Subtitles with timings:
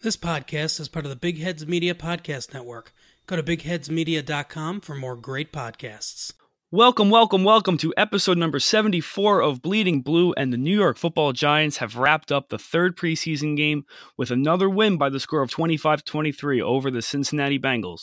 [0.00, 2.92] This podcast is part of the Big Heads Media Podcast Network.
[3.26, 6.32] Go to bigheadsmedia.com for more great podcasts.
[6.70, 11.32] Welcome, welcome, welcome to episode number 74 of Bleeding Blue, and the New York football
[11.32, 13.82] Giants have wrapped up the third preseason game
[14.16, 18.02] with another win by the score of 25 23 over the Cincinnati Bengals.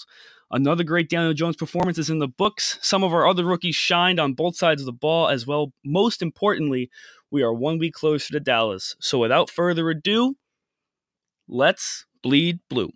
[0.51, 2.77] Another great Daniel Jones performance is in the books.
[2.81, 5.71] Some of our other rookies shined on both sides of the ball as well.
[5.85, 6.89] Most importantly,
[7.31, 8.97] we are one week closer to Dallas.
[8.99, 10.35] So without further ado,
[11.47, 12.91] let's bleed blue.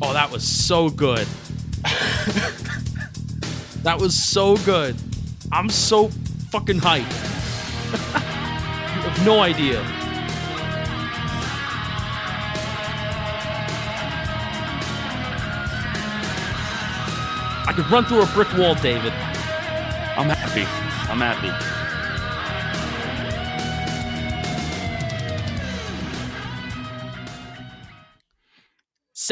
[0.00, 1.26] Oh, that was so good.
[3.82, 4.96] that was so good.
[5.52, 6.08] I'm so
[6.50, 7.10] fucking hyped.
[7.92, 9.80] you have no idea.
[17.64, 19.12] I could run through a brick wall, David.
[20.16, 20.62] I'm happy.
[21.10, 21.81] I'm happy.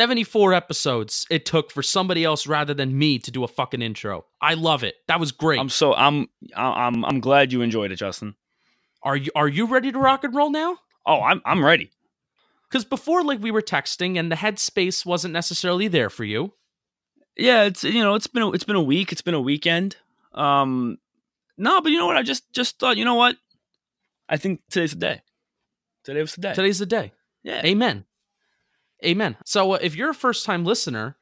[0.00, 4.24] 74 episodes it took for somebody else rather than me to do a fucking intro.
[4.40, 4.94] I love it.
[5.08, 5.60] That was great.
[5.60, 8.34] I'm so I'm I'm I'm glad you enjoyed it, Justin.
[9.02, 10.78] Are you are you ready to rock and roll now?
[11.04, 11.90] Oh, I'm I'm ready.
[12.70, 16.54] Cuz before like we were texting and the headspace wasn't necessarily there for you.
[17.36, 19.98] Yeah, it's you know, it's been a, it's been a week, it's been a weekend.
[20.32, 20.96] Um
[21.58, 22.16] no, but you know what?
[22.16, 23.36] I just just thought, you know what?
[24.30, 25.20] I think today's the day.
[26.04, 26.54] Today was the day.
[26.54, 27.12] Today's the day.
[27.42, 27.60] Yeah.
[27.66, 28.06] Amen.
[29.04, 29.36] Amen.
[29.44, 31.16] So uh, if you're a first time listener,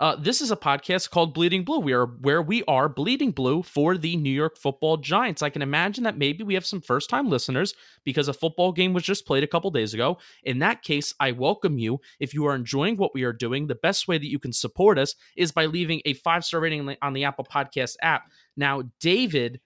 [0.00, 1.78] uh, this is a podcast called Bleeding Blue.
[1.78, 5.42] We are where we are bleeding blue for the New York Football Giants.
[5.42, 8.94] I can imagine that maybe we have some first time listeners because a football game
[8.94, 10.16] was just played a couple days ago.
[10.42, 12.00] In that case, I welcome you.
[12.18, 14.98] If you are enjoying what we are doing, the best way that you can support
[14.98, 18.22] us is by leaving a five star rating on the Apple Podcast app.
[18.56, 19.60] Now, David,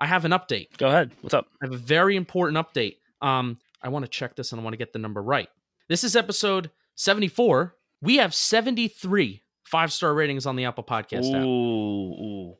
[0.00, 0.76] I have an update.
[0.78, 1.12] Go ahead.
[1.20, 1.46] What's up?
[1.62, 2.96] I have a very important update.
[3.22, 5.48] Um, I want to check this and I want to get the number right.
[5.88, 7.74] This is episode 74.
[8.02, 11.42] We have 73 five star ratings on the Apple Podcast app.
[11.42, 12.56] Ooh, ooh.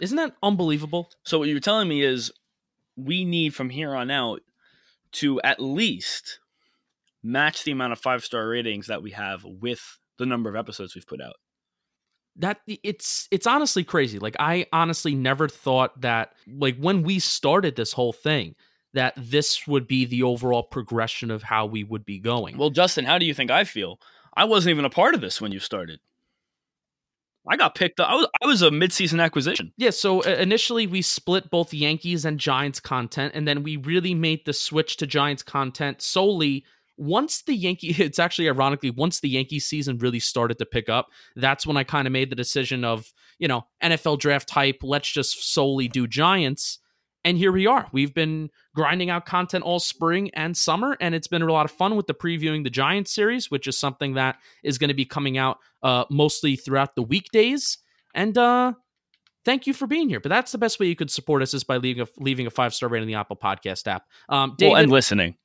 [0.00, 1.10] Isn't that unbelievable?
[1.24, 2.32] So what you're telling me is
[2.96, 4.40] we need from here on out
[5.12, 6.40] to at least
[7.22, 10.94] match the amount of five star ratings that we have with the number of episodes
[10.94, 11.36] we've put out.
[12.36, 14.18] That it's it's honestly crazy.
[14.18, 18.54] Like I honestly never thought that like when we started this whole thing
[18.94, 22.58] that this would be the overall progression of how we would be going.
[22.58, 23.98] Well, Justin, how do you think I feel?
[24.34, 26.00] I wasn't even a part of this when you started.
[27.48, 28.08] I got picked up.
[28.08, 29.72] I was I was a midseason acquisition.
[29.76, 34.14] Yeah, so uh, initially we split both Yankees and Giants content, and then we really
[34.14, 36.64] made the switch to Giants content solely
[36.96, 37.94] once the Yankee.
[37.98, 41.08] It's actually ironically once the Yankee season really started to pick up.
[41.34, 44.78] That's when I kind of made the decision of you know NFL draft type.
[44.82, 46.78] Let's just solely do Giants.
[47.24, 47.86] And here we are.
[47.92, 51.70] We've been grinding out content all spring and summer, and it's been a lot of
[51.70, 55.04] fun with the previewing the Giants series, which is something that is going to be
[55.04, 57.78] coming out uh, mostly throughout the weekdays.
[58.14, 58.72] And uh,
[59.44, 60.20] thank you for being here.
[60.20, 62.50] But that's the best way you could support us is by leaving a, leaving a
[62.50, 64.04] five star rating in the Apple Podcast app.
[64.28, 65.36] Um, David, well, and listening,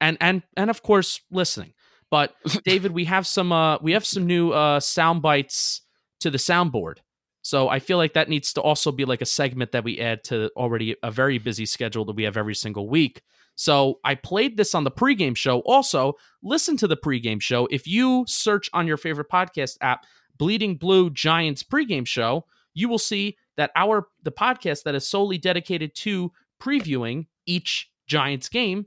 [0.00, 1.74] and and and of course listening.
[2.10, 5.82] But David, we have some uh, we have some new uh, sound bites
[6.20, 6.98] to the soundboard.
[7.42, 10.24] So I feel like that needs to also be like a segment that we add
[10.24, 13.22] to already a very busy schedule that we have every single week.
[13.54, 15.60] So I played this on the pregame show.
[15.60, 17.66] Also, listen to the pregame show.
[17.70, 20.06] If you search on your favorite podcast app,
[20.36, 25.36] Bleeding Blue Giants pregame show, you will see that our the podcast that is solely
[25.36, 28.86] dedicated to previewing each Giants game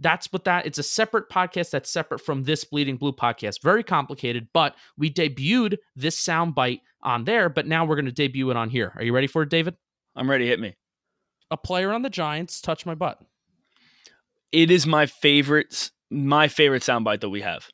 [0.00, 3.82] that's what that it's a separate podcast that's separate from this bleeding blue podcast very
[3.84, 8.50] complicated but we debuted this sound bite on there but now we're going to debut
[8.50, 9.74] it on here are you ready for it david
[10.16, 10.46] I'm ready.
[10.48, 10.74] Hit me.
[11.52, 13.20] a player on the giants touch my butt
[14.52, 15.90] It is my favorite.
[16.10, 17.68] My favorite soundbite that we have.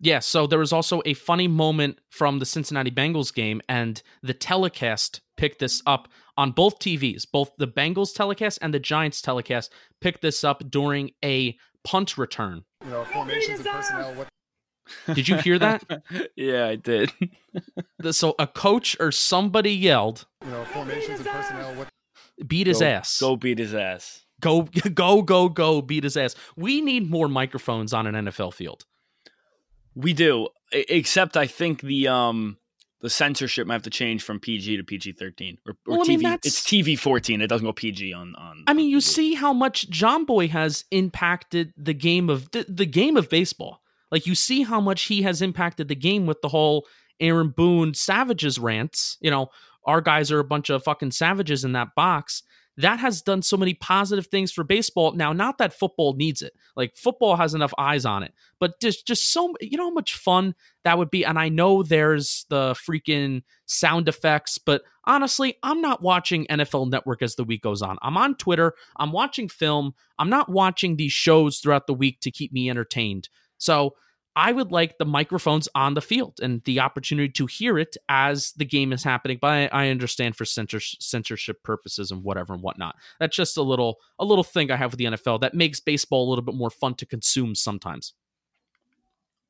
[0.00, 4.32] yeah so there was also a funny moment from the cincinnati bengals game and the
[4.32, 6.08] telecast picked this up
[6.40, 11.10] on both tvs both the bengals telecast and the giants telecast picked this up during
[11.24, 14.14] a punt return you know, formations and personnel.
[14.14, 14.28] What
[15.14, 15.84] did you hear that
[16.36, 17.12] yeah, I did.
[17.98, 21.74] The- so a coach or somebody yelled you know, formations and personnel.
[21.74, 21.88] What
[22.46, 24.24] beat his Go- ass Go beat his ass.
[24.40, 24.62] Go,
[24.94, 25.82] go, go, go!
[25.82, 26.34] Beat his ass.
[26.56, 28.86] We need more microphones on an NFL field.
[29.94, 32.56] We do, except I think the um
[33.00, 36.14] the censorship might have to change from PG to PG thirteen or, or well, TV.
[36.14, 37.40] I mean, it's TV fourteen.
[37.40, 38.64] It doesn't go PG on on.
[38.66, 42.86] I mean, you see how much John Boy has impacted the game of the, the
[42.86, 43.82] game of baseball.
[44.10, 46.86] Like you see how much he has impacted the game with the whole
[47.20, 49.16] Aaron Boone savages rants.
[49.20, 49.48] You know,
[49.84, 52.42] our guys are a bunch of fucking savages in that box
[52.80, 55.12] that has done so many positive things for baseball.
[55.12, 56.52] Now, not that football needs it.
[56.76, 60.14] Like football has enough eyes on it, but just just so you know how much
[60.14, 60.54] fun
[60.84, 61.24] that would be.
[61.24, 67.22] And I know there's the freaking sound effects, but honestly, I'm not watching NFL Network
[67.22, 67.98] as the week goes on.
[68.02, 68.74] I'm on Twitter.
[68.96, 69.94] I'm watching film.
[70.18, 73.28] I'm not watching these shows throughout the week to keep me entertained.
[73.58, 73.94] So
[74.40, 78.52] I would like the microphones on the field and the opportunity to hear it as
[78.52, 79.36] the game is happening.
[79.38, 82.96] But I, I understand for censors- censorship purposes and whatever and whatnot.
[83.18, 86.26] That's just a little a little thing I have with the NFL that makes baseball
[86.26, 88.14] a little bit more fun to consume sometimes.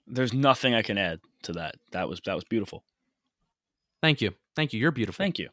[0.08, 1.76] There's nothing I can add to that.
[1.92, 2.82] That was that was beautiful.
[4.02, 4.80] Thank you, thank you.
[4.80, 5.22] You're beautiful.
[5.22, 5.50] Thank you.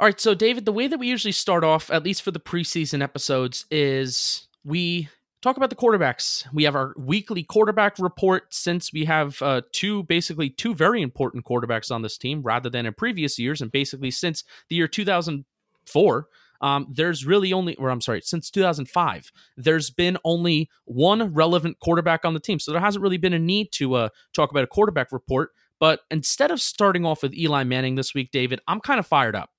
[0.00, 2.40] All right, so David, the way that we usually start off, at least for the
[2.40, 5.10] preseason episodes, is we
[5.46, 6.44] talk about the quarterbacks.
[6.52, 11.44] We have our weekly quarterback report since we have uh, two, basically two very important
[11.44, 13.60] quarterbacks on this team rather than in previous years.
[13.60, 16.28] And basically since the year 2004,
[16.62, 22.24] um, there's really only, or I'm sorry, since 2005, there's been only one relevant quarterback
[22.24, 22.58] on the team.
[22.58, 25.52] So there hasn't really been a need to uh, talk about a quarterback report.
[25.78, 29.36] But instead of starting off with Eli Manning this week, David, I'm kind of fired
[29.36, 29.50] up.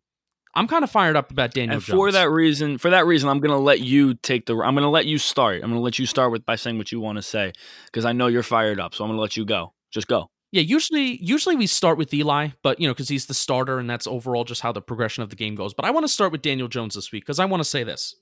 [0.58, 1.96] I'm kind of fired up about Daniel and Jones.
[1.96, 4.54] for that reason, for that reason, I'm going to let you take the.
[4.54, 5.58] I'm going to let you start.
[5.58, 7.54] I'm going to let you start with by saying what you want to say
[7.86, 8.96] because I know you're fired up.
[8.96, 9.74] So I'm going to let you go.
[9.92, 10.32] Just go.
[10.52, 13.88] Yeah, usually usually we start with Eli, but you know because he's the starter and
[13.88, 15.76] that's overall just how the progression of the game goes.
[15.76, 17.84] But I want to start with Daniel Jones this week because I want to say
[17.84, 18.16] this: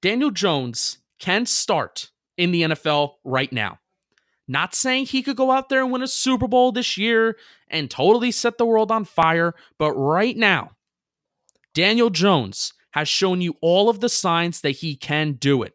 [0.00, 3.80] Daniel Jones can start in the NFL right now.
[4.48, 7.36] Not saying he could go out there and win a Super Bowl this year
[7.68, 10.70] and totally set the world on fire, but right now,
[11.76, 15.74] Daniel Jones has shown you all of the signs that he can do it.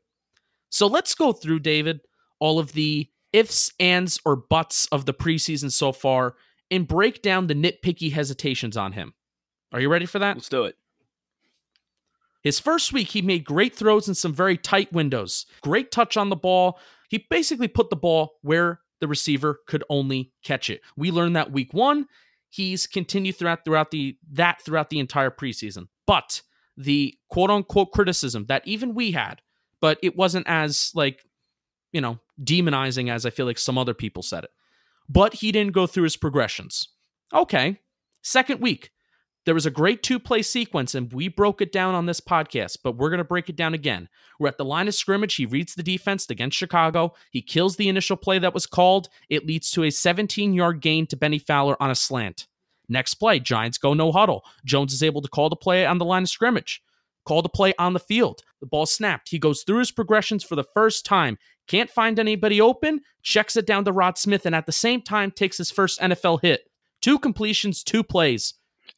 [0.71, 2.01] So let's go through, David,
[2.39, 6.33] all of the ifs, ands, or buts of the preseason so far
[6.71, 9.13] and break down the nitpicky hesitations on him.
[9.71, 10.37] Are you ready for that?
[10.37, 10.75] Let's do it.
[12.41, 16.29] His first week, he made great throws in some very tight windows, great touch on
[16.29, 16.79] the ball.
[17.09, 20.81] He basically put the ball where the receiver could only catch it.
[20.97, 22.07] We learned that week one.
[22.51, 25.87] He's continued throughout throughout the that throughout the entire preseason.
[26.05, 26.41] But
[26.75, 29.41] the quote unquote criticism that even we had,
[29.79, 31.25] but it wasn't as like,
[31.93, 34.49] you know, demonizing as I feel like some other people said it.
[35.07, 36.89] But he didn't go through his progressions.
[37.33, 37.79] Okay.
[38.21, 38.91] Second week,
[39.45, 42.77] there was a great two play sequence, and we broke it down on this podcast,
[42.83, 44.07] but we're going to break it down again.
[44.39, 45.35] We're at the line of scrimmage.
[45.35, 47.13] He reads the defense against Chicago.
[47.31, 49.09] He kills the initial play that was called.
[49.29, 52.47] It leads to a 17 yard gain to Bennie Fowler on a slant.
[52.87, 54.43] Next play, Giants go no huddle.
[54.65, 56.83] Jones is able to call the play on the line of scrimmage,
[57.25, 58.41] call the play on the field.
[58.59, 59.29] The ball snapped.
[59.29, 61.37] He goes through his progressions for the first time.
[61.67, 65.31] Can't find anybody open, checks it down to Rod Smith, and at the same time
[65.31, 66.69] takes his first NFL hit.
[67.01, 68.55] Two completions, two plays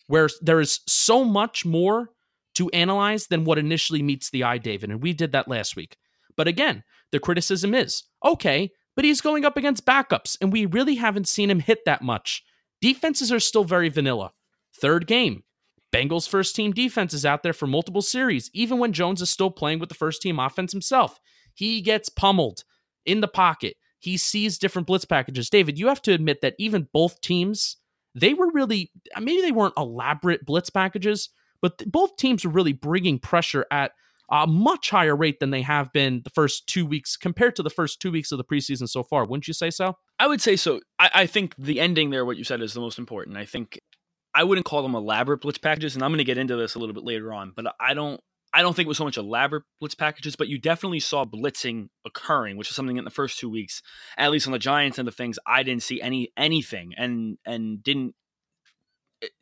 [0.08, 2.10] where there is so much more
[2.56, 4.92] to analyze than what initially meets the eye, David.
[4.92, 5.98] And we did that last week.
[6.36, 10.96] But again, the criticism is okay, but he's going up against backups, and we really
[10.96, 12.44] haven't seen him hit that much.
[12.82, 14.32] Defenses are still very vanilla.
[14.76, 15.44] Third game,
[15.94, 19.52] Bengals first team defense is out there for multiple series, even when Jones is still
[19.52, 21.20] playing with the first team offense himself.
[21.54, 22.64] He gets pummeled
[23.06, 23.78] in the pocket.
[24.00, 25.50] He sees different blitz packages.
[25.52, 27.78] David, you have to admit that even both teams
[28.16, 31.30] they were really uh, maybe they weren't elaborate blitz packages,
[31.62, 33.92] but both teams were really bringing pressure at
[34.32, 37.70] a much higher rate than they have been the first two weeks compared to the
[37.70, 39.26] first two weeks of the preseason so far.
[39.26, 39.98] Wouldn't you say so?
[40.20, 40.80] I would say so.
[40.98, 43.38] I, I think the ending there, what you said, is the most important.
[43.38, 43.80] I think
[44.34, 46.80] I wouldn't call them elaborate blitz packages, and I'm going to get into this a
[46.80, 47.54] little bit later on.
[47.56, 48.20] But I don't
[48.54, 51.90] I don't think it was so much elaborate blitz packages, but you definitely saw blitzing
[52.06, 53.82] occurring, which is something in the first two weeks,
[54.18, 57.84] at least on the Giants end of things, I didn't see any anything, and and
[57.84, 58.16] didn't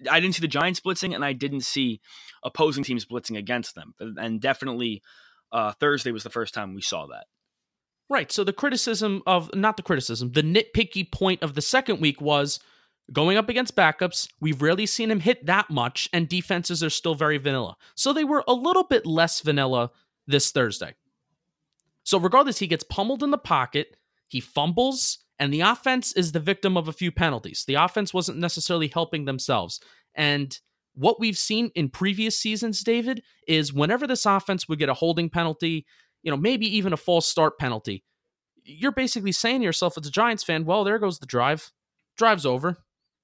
[0.09, 1.99] I didn't see the Giants blitzing, and I didn't see
[2.43, 5.01] opposing teams blitzing against them, and definitely
[5.51, 7.25] uh, Thursday was the first time we saw that.
[8.09, 8.31] Right.
[8.31, 12.59] So the criticism of not the criticism, the nitpicky point of the second week was
[13.11, 14.27] going up against backups.
[14.39, 17.75] We've rarely seen him hit that much, and defenses are still very vanilla.
[17.95, 19.91] So they were a little bit less vanilla
[20.27, 20.95] this Thursday.
[22.03, 26.39] So regardless, he gets pummeled in the pocket, he fumbles, and the offense is the
[26.39, 27.65] victim of a few penalties.
[27.65, 29.79] The offense wasn't necessarily helping themselves.
[30.15, 30.57] And
[30.93, 35.29] what we've seen in previous seasons, David, is whenever this offense would get a holding
[35.29, 35.85] penalty,
[36.21, 38.03] you know, maybe even a false start penalty,
[38.63, 41.71] you're basically saying to yourself as a Giants fan, well, there goes the drive.
[42.17, 42.77] Drive's over.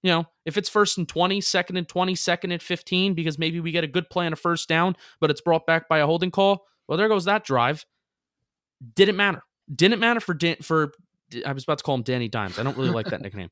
[0.03, 3.59] You know, if it's first and 20, second and 20, second and 15, because maybe
[3.59, 6.05] we get a good play on a first down, but it's brought back by a
[6.05, 7.85] holding call, well, there goes that drive.
[8.95, 9.43] Didn't matter.
[9.73, 10.93] Didn't matter for Dan, for
[11.45, 12.59] I was about to call him Danny Dimes.
[12.59, 13.49] I don't really like that nickname.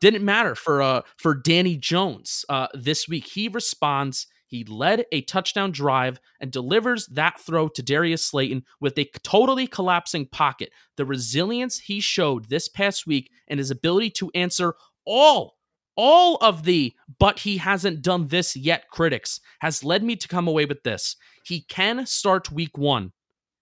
[0.00, 3.26] Didn't matter for uh for Danny Jones uh this week.
[3.26, 4.26] He responds.
[4.48, 9.66] He led a touchdown drive and delivers that throw to Darius Slayton with a totally
[9.66, 10.70] collapsing pocket.
[10.96, 14.74] The resilience he showed this past week and his ability to answer
[15.04, 15.55] all
[15.96, 20.46] all of the but he hasn't done this yet critics has led me to come
[20.46, 21.16] away with this.
[21.44, 23.12] He can start week 1.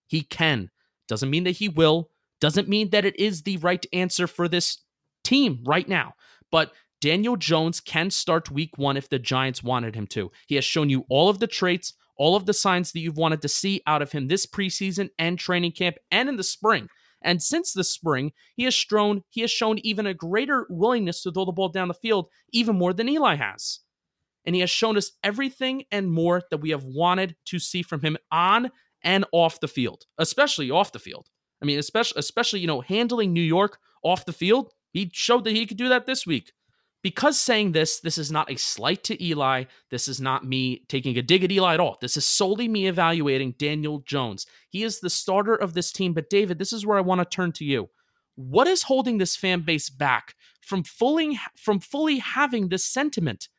[0.07, 0.71] He can.
[1.09, 2.11] Doesn't mean that he will.
[2.41, 4.79] Doesn't mean that it is the right answer for this
[5.23, 6.15] team right now.
[6.51, 10.31] But Daniel Jones can start week one if the Giants wanted him to.
[10.47, 13.43] He has shown you all of the traits, all of the signs that you've wanted
[13.43, 16.89] to see out of him this preseason and training camp and in the spring.
[17.25, 21.33] And since the spring, he has shown he has shown even a greater willingness to
[21.33, 23.81] throw the ball down the field, even more than Eli has.
[24.45, 28.03] And he has shown us everything and more that we have wanted to see from
[28.03, 28.71] him on
[29.03, 31.29] and off the field, especially off the field.
[31.63, 34.73] I mean, especially especially you know handling New York off the field.
[34.93, 36.53] He showed that he could do that this week.
[37.05, 39.65] Because saying this, this is not a slight to Eli.
[39.91, 41.99] This is not me taking a dig at Eli at all.
[42.01, 44.47] This is solely me evaluating Daniel Jones.
[44.71, 46.15] He is the starter of this team.
[46.15, 47.91] But David, this is where I want to turn to you.
[48.37, 53.51] What is holding this fan base back from fully from fully having this sentiment?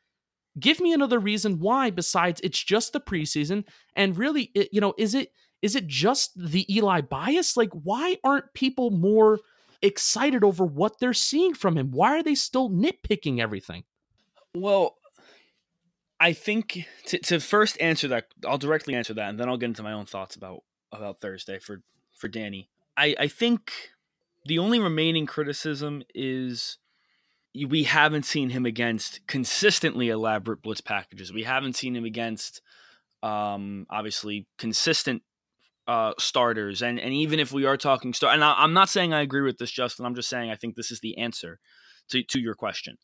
[0.58, 3.62] Give me another reason why besides it's just the preseason
[3.94, 5.30] and really it, you know, is it
[5.62, 7.56] is it just the Eli bias?
[7.56, 9.38] Like, why aren't people more
[9.82, 11.90] excited over what they're seeing from him?
[11.90, 13.84] Why are they still nitpicking everything?
[14.54, 14.96] Well,
[16.18, 19.66] I think to, to first answer that, I'll directly answer that, and then I'll get
[19.66, 22.70] into my own thoughts about about Thursday for for Danny.
[22.96, 23.72] I, I think
[24.46, 26.78] the only remaining criticism is
[27.54, 31.32] we haven't seen him against consistently elaborate blitz packages.
[31.32, 32.62] We haven't seen him against
[33.22, 35.22] um, obviously consistent
[35.86, 39.12] uh, starters, and and even if we are talking start, and I, am not saying
[39.12, 40.06] I agree with this, Justin.
[40.06, 41.58] I'm just saying I think this is the answer
[42.10, 42.98] to to your question.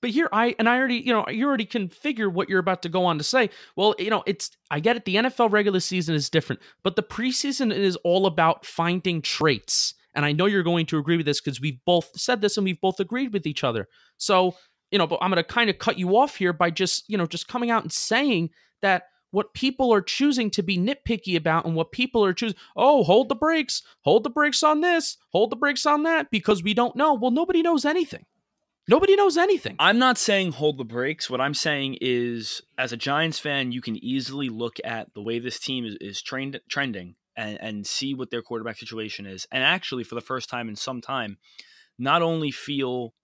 [0.00, 2.82] But here I and I already, you know, you already can figure what you're about
[2.82, 3.48] to go on to say.
[3.74, 5.06] Well, you know, it's I get it.
[5.06, 9.94] The NFL regular season is different, but the preseason is all about finding traits.
[10.14, 12.64] And I know you're going to agree with this because we've both said this and
[12.64, 13.88] we've both agreed with each other.
[14.18, 14.54] So,
[14.90, 17.18] you know, but I'm going to kind of cut you off here by just, you
[17.18, 18.50] know, just coming out and saying
[18.82, 19.04] that
[19.34, 23.28] what people are choosing to be nitpicky about and what people are choosing oh hold
[23.28, 26.96] the brakes hold the brakes on this hold the brakes on that because we don't
[26.96, 27.14] know.
[27.14, 28.24] Well nobody knows anything.
[28.86, 29.76] Nobody knows anything.
[29.78, 31.28] I'm not saying hold the brakes.
[31.28, 35.38] What i'm saying is as a giants fan you can easily look at the way
[35.38, 39.46] this team is, is trained trending and, and see what their quarterback situation is.
[39.50, 41.38] And actually for the first time in some time
[41.98, 43.14] not only feel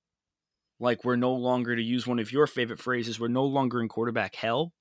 [0.81, 3.89] like we're no longer to use one of your favorite phrases we're no longer in
[3.89, 4.73] quarterback hell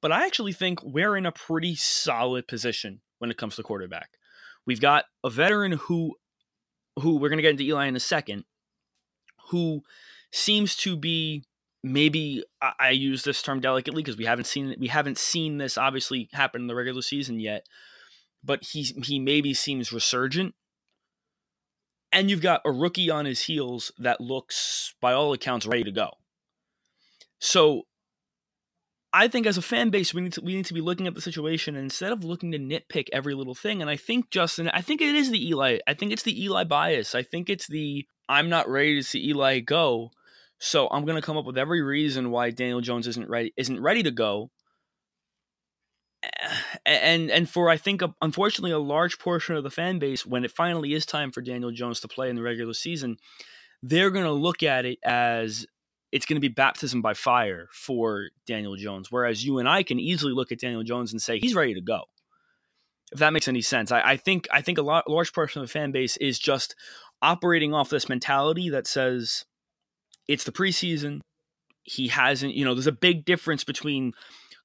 [0.00, 4.10] but I actually think we're in a pretty solid position when it comes to quarterback.
[4.66, 6.14] We've got a veteran who
[6.98, 8.44] who we're going to get into Eli in a second,
[9.50, 9.82] who
[10.32, 11.44] seems to be
[11.82, 15.78] maybe I, I use this term delicately because we haven't seen we haven't seen this
[15.78, 17.66] obviously happen in the regular season yet,
[18.42, 20.54] but he he maybe seems resurgent.
[22.12, 25.90] And you've got a rookie on his heels that looks, by all accounts, ready to
[25.90, 26.12] go.
[27.40, 27.82] So
[29.16, 31.14] I think as a fan base, we need to we need to be looking at
[31.14, 33.80] the situation instead of looking to nitpick every little thing.
[33.80, 35.78] And I think Justin, I think it is the Eli.
[35.86, 37.14] I think it's the Eli bias.
[37.14, 40.10] I think it's the I'm not ready to see Eli go,
[40.58, 44.02] so I'm gonna come up with every reason why Daniel Jones isn't ready isn't ready
[44.02, 44.50] to go.
[46.84, 50.50] And and for I think unfortunately a large portion of the fan base, when it
[50.50, 53.16] finally is time for Daniel Jones to play in the regular season,
[53.82, 55.64] they're gonna look at it as
[56.12, 59.10] it's going to be baptism by fire for Daniel Jones.
[59.10, 61.80] Whereas you and I can easily look at Daniel Jones and say he's ready to
[61.80, 62.02] go.
[63.12, 65.68] If that makes any sense, I, I think I think a lot, large portion of
[65.68, 66.74] the fan base is just
[67.22, 69.44] operating off this mentality that says
[70.28, 71.20] it's the preseason.
[71.82, 74.12] He hasn't, you know, there's a big difference between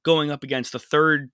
[0.03, 1.29] going up against the third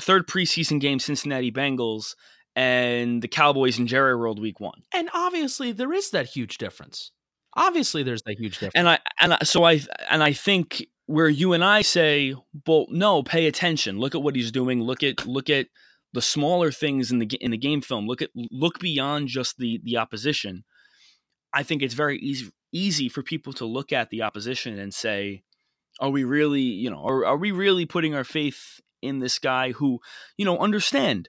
[0.00, 2.14] third preseason game Cincinnati Bengals
[2.56, 4.82] and the Cowboys in Jerry World Week One.
[4.92, 7.10] And obviously, there is that huge difference.
[7.56, 8.74] Obviously, there's that huge difference.
[8.74, 9.80] And I and I, so I
[10.10, 12.34] and I think where you and I say,
[12.66, 13.98] well, no, pay attention.
[13.98, 14.82] Look at what he's doing.
[14.82, 15.66] Look at look at
[16.12, 18.06] the smaller things in the in the game film.
[18.06, 20.64] Look at look beyond just the the opposition.
[21.52, 25.44] I think it's very easy easy for people to look at the opposition and say,
[26.00, 29.72] Are we really, you know, are, are we really putting our faith in this guy
[29.72, 30.00] who,
[30.36, 31.28] you know, understand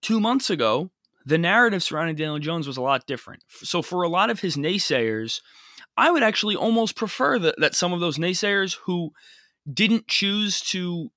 [0.00, 0.90] two months ago,
[1.26, 3.42] the narrative surrounding Daniel Jones was a lot different.
[3.48, 5.40] So for a lot of his naysayers,
[5.96, 9.10] I would actually almost prefer that, that some of those naysayers who
[9.70, 11.10] didn't choose to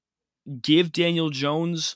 [0.61, 1.95] give Daniel Jones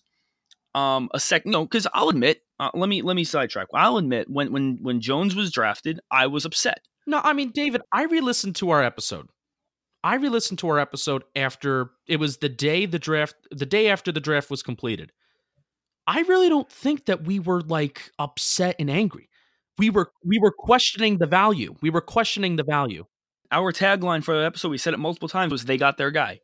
[0.76, 3.68] um, a second, no, because I'll admit, uh, let me let me sidetrack.
[3.74, 6.82] I'll admit when when when Jones was drafted, I was upset.
[7.06, 9.28] No, I mean, David, I re-listened to our episode.
[10.04, 14.12] I re-listened to our episode after it was the day the draft, the day after
[14.12, 15.12] the draft was completed.
[16.08, 19.30] I really don't think that we were like upset and angry.
[19.78, 21.76] We were we were questioning the value.
[21.82, 23.06] We were questioning the value.
[23.52, 26.42] Our tagline for the episode, we said it multiple times, was "They got their guy."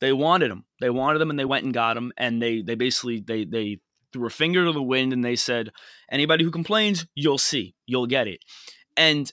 [0.00, 0.64] They wanted him.
[0.80, 2.12] They wanted him, and they went and got him.
[2.16, 3.78] And they they basically they they
[4.12, 5.70] threw a finger to the wind and they said,
[6.10, 8.40] "Anybody who complains, you'll see, you'll get it."
[8.96, 9.32] And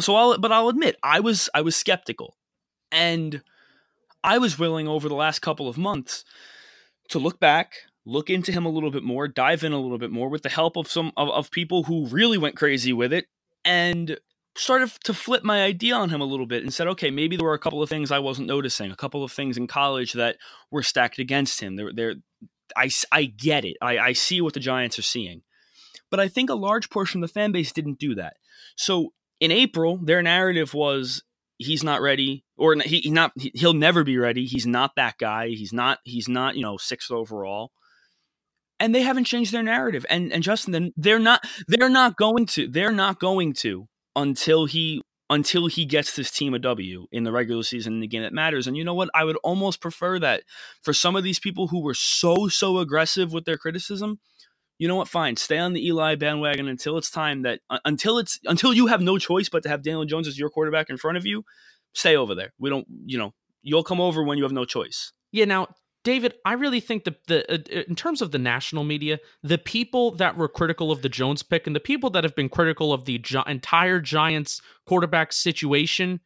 [0.00, 2.36] so I'll but I'll admit I was I was skeptical,
[2.92, 3.42] and
[4.22, 6.24] I was willing over the last couple of months
[7.10, 7.74] to look back,
[8.08, 10.48] look into him a little bit more, dive in a little bit more with the
[10.48, 13.26] help of some of, of people who really went crazy with it,
[13.64, 14.18] and
[14.56, 17.46] started to flip my idea on him a little bit and said, okay, maybe there
[17.46, 20.36] were a couple of things I wasn't noticing, a couple of things in college that
[20.70, 21.76] were stacked against him.
[21.76, 22.14] There, there,
[22.74, 23.76] I, I get it.
[23.80, 25.42] I, I see what the Giants are seeing,
[26.10, 28.36] but I think a large portion of the fan base didn't do that.
[28.74, 31.22] So in April, their narrative was
[31.58, 34.46] he's not ready, or he, he not he'll never be ready.
[34.46, 35.48] He's not that guy.
[35.48, 37.70] He's not he's not you know sixth overall
[38.80, 40.04] and they haven't changed their narrative.
[40.08, 45.02] And and Justin, they're not they're not going to they're not going to until he
[45.30, 48.32] until he gets this team a W in the regular season in the game that
[48.32, 48.66] matters.
[48.66, 49.10] And you know what?
[49.14, 50.42] I would almost prefer that
[50.82, 54.20] for some of these people who were so so aggressive with their criticism.
[54.78, 55.08] You know what?
[55.08, 58.86] Fine, stay on the Eli bandwagon until it's time that uh, until it's until you
[58.86, 61.44] have no choice but to have Daniel Jones as your quarterback in front of you.
[61.94, 62.52] Stay over there.
[62.58, 62.86] We don't.
[63.04, 65.12] You know, you'll come over when you have no choice.
[65.32, 65.46] Yeah.
[65.46, 65.68] Now
[66.08, 70.12] David, I really think that the uh, in terms of the national media, the people
[70.12, 73.04] that were critical of the Jones pick and the people that have been critical of
[73.04, 76.20] the gi- entire Giants quarterback situation,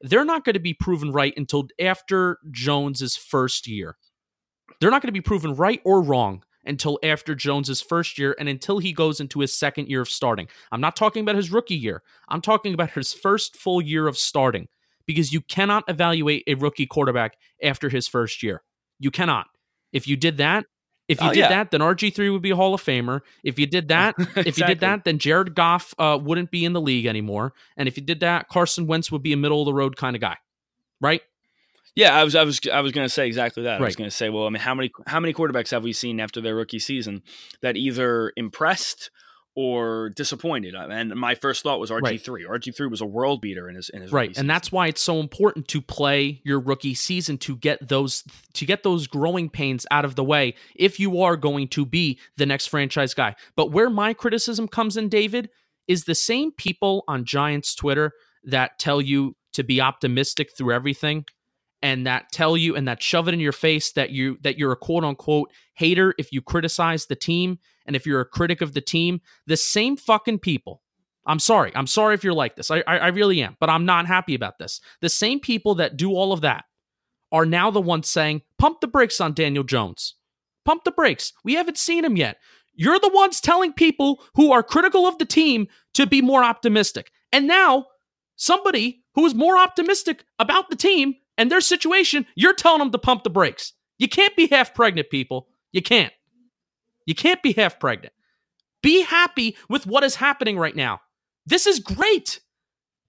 [0.00, 3.96] they're not going to be proven right until after Jones's first year.
[4.80, 8.48] They're not going to be proven right or wrong until after Jones's first year and
[8.48, 10.46] until he goes into his second year of starting.
[10.70, 12.04] I'm not talking about his rookie year.
[12.28, 14.68] I'm talking about his first full year of starting
[15.06, 18.62] because you cannot evaluate a rookie quarterback after his first year.
[19.04, 19.48] You cannot.
[19.92, 20.64] If you did that,
[21.08, 21.48] if you oh, did yeah.
[21.50, 23.20] that, then RG3 would be a Hall of Famer.
[23.42, 24.42] If you did that, exactly.
[24.46, 27.52] if you did that, then Jared Goff uh, wouldn't be in the league anymore.
[27.76, 30.16] And if you did that, Carson Wentz would be a middle of the road kind
[30.16, 30.38] of guy,
[31.02, 31.20] right?
[31.94, 33.74] Yeah, I was, I was, I was going to say exactly that.
[33.74, 33.82] Right.
[33.82, 35.92] I was going to say, well, I mean, how many, how many quarterbacks have we
[35.92, 37.22] seen after their rookie season
[37.60, 39.10] that either impressed
[39.56, 40.74] or disappointed.
[40.74, 42.44] Uh, and my first thought was RG three.
[42.44, 42.60] Right.
[42.60, 45.00] RG three was a world beater in his in his right, and that's why it's
[45.00, 49.86] so important to play your rookie season to get those to get those growing pains
[49.90, 53.34] out of the way if you are going to be the next franchise guy.
[53.56, 55.50] But where my criticism comes in, David,
[55.86, 58.12] is the same people on Giants Twitter
[58.44, 61.24] that tell you to be optimistic through everything
[61.80, 64.72] and that tell you and that shove it in your face that you that you're
[64.72, 68.74] a quote unquote hater if you criticize the team and if you're a critic of
[68.74, 70.82] the team, the same fucking people.
[71.26, 71.72] I'm sorry.
[71.74, 72.70] I'm sorry if you're like this.
[72.70, 74.80] I, I, I really am, but I'm not happy about this.
[75.00, 76.64] The same people that do all of that
[77.32, 80.14] are now the ones saying, pump the brakes on Daniel Jones.
[80.64, 81.32] Pump the brakes.
[81.42, 82.38] We haven't seen him yet.
[82.74, 87.10] You're the ones telling people who are critical of the team to be more optimistic.
[87.32, 87.86] And now,
[88.36, 92.98] somebody who is more optimistic about the team and their situation, you're telling them to
[92.98, 93.72] pump the brakes.
[93.98, 95.48] You can't be half pregnant, people.
[95.72, 96.12] You can't.
[97.06, 98.12] You can't be half pregnant.
[98.82, 101.00] Be happy with what is happening right now.
[101.46, 102.40] This is great.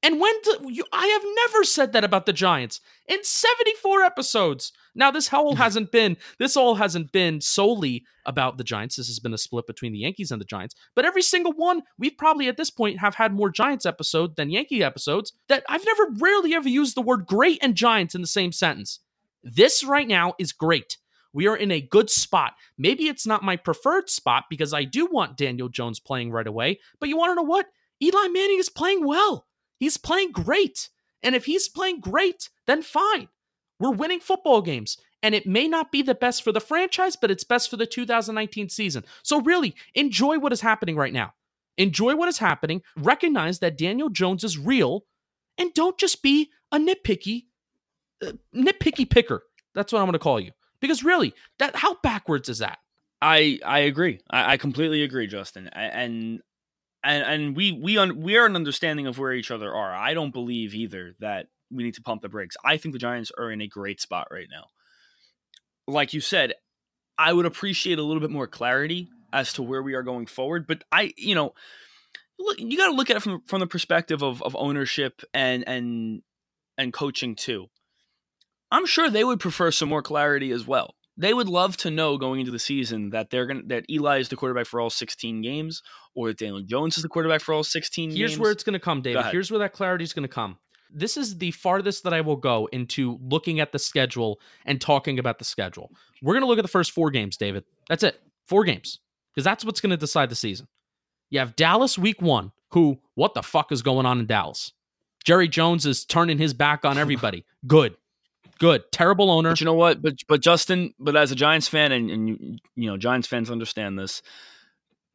[0.05, 4.71] And when do, you, I have never said that about the Giants in 74 episodes.
[4.93, 5.57] Now this all mm.
[5.57, 8.97] hasn't been this all hasn't been solely about the Giants.
[8.97, 10.75] This has been a split between the Yankees and the Giants.
[10.95, 14.51] But every single one, we've probably at this point have had more Giants episode than
[14.51, 15.33] Yankee episodes.
[15.47, 18.99] That I've never rarely ever used the word great and Giants in the same sentence.
[19.43, 20.97] This right now is great.
[21.35, 22.53] We are in a good spot.
[22.77, 26.79] Maybe it's not my preferred spot because I do want Daniel Jones playing right away.
[27.01, 27.67] But you want to know what?
[28.01, 29.45] Eli Manning is playing well.
[29.77, 30.89] He's playing great.
[31.21, 33.27] And if he's playing great, then fine.
[33.81, 34.97] We're winning football games.
[35.21, 37.85] And it may not be the best for the franchise, but it's best for the
[37.85, 39.03] 2019 season.
[39.21, 41.33] So, really, enjoy what is happening right now.
[41.77, 42.81] Enjoy what is happening.
[42.95, 45.03] Recognize that Daniel Jones is real.
[45.57, 47.45] And don't just be a nitpicky,
[48.25, 49.43] uh, nitpicky picker.
[49.73, 50.51] That's what I'm going to call you.
[50.87, 52.79] Because really, that how backwards is that?
[53.21, 54.19] I I agree.
[54.29, 55.67] I, I completely agree, Justin.
[55.67, 56.41] And
[57.03, 59.93] and and we we un, we are an understanding of where each other are.
[59.93, 62.55] I don't believe either that we need to pump the brakes.
[62.63, 64.65] I think the Giants are in a great spot right now.
[65.87, 66.53] Like you said,
[67.17, 70.65] I would appreciate a little bit more clarity as to where we are going forward.
[70.67, 71.53] But I, you know,
[72.39, 75.67] look, you got to look at it from from the perspective of of ownership and
[75.67, 76.21] and
[76.77, 77.67] and coaching too.
[78.71, 80.95] I'm sure they would prefer some more clarity as well.
[81.17, 84.29] They would love to know going into the season that they're gonna that Eli is
[84.29, 85.81] the quarterback for all 16 games,
[86.13, 88.39] or that Daniel Jones is the quarterback for all 16 Here's games.
[88.39, 89.25] where it's going to come, David.
[89.31, 90.57] Here's where that clarity is going to come.
[90.93, 95.19] This is the farthest that I will go into looking at the schedule and talking
[95.19, 95.91] about the schedule.
[96.21, 97.65] We're going to look at the first four games, David.
[97.89, 98.21] That's it.
[98.47, 98.99] Four games.
[99.33, 100.67] Because that's what's going to decide the season.
[101.29, 104.71] You have Dallas week one, who, what the fuck is going on in Dallas?
[105.25, 107.45] Jerry Jones is turning his back on everybody.
[107.67, 107.97] Good.
[108.59, 108.83] Good.
[108.91, 109.49] Terrible owner.
[109.49, 110.01] But you know what?
[110.01, 113.51] But but Justin, but as a Giants fan, and, and you you know Giants fans
[113.51, 114.21] understand this.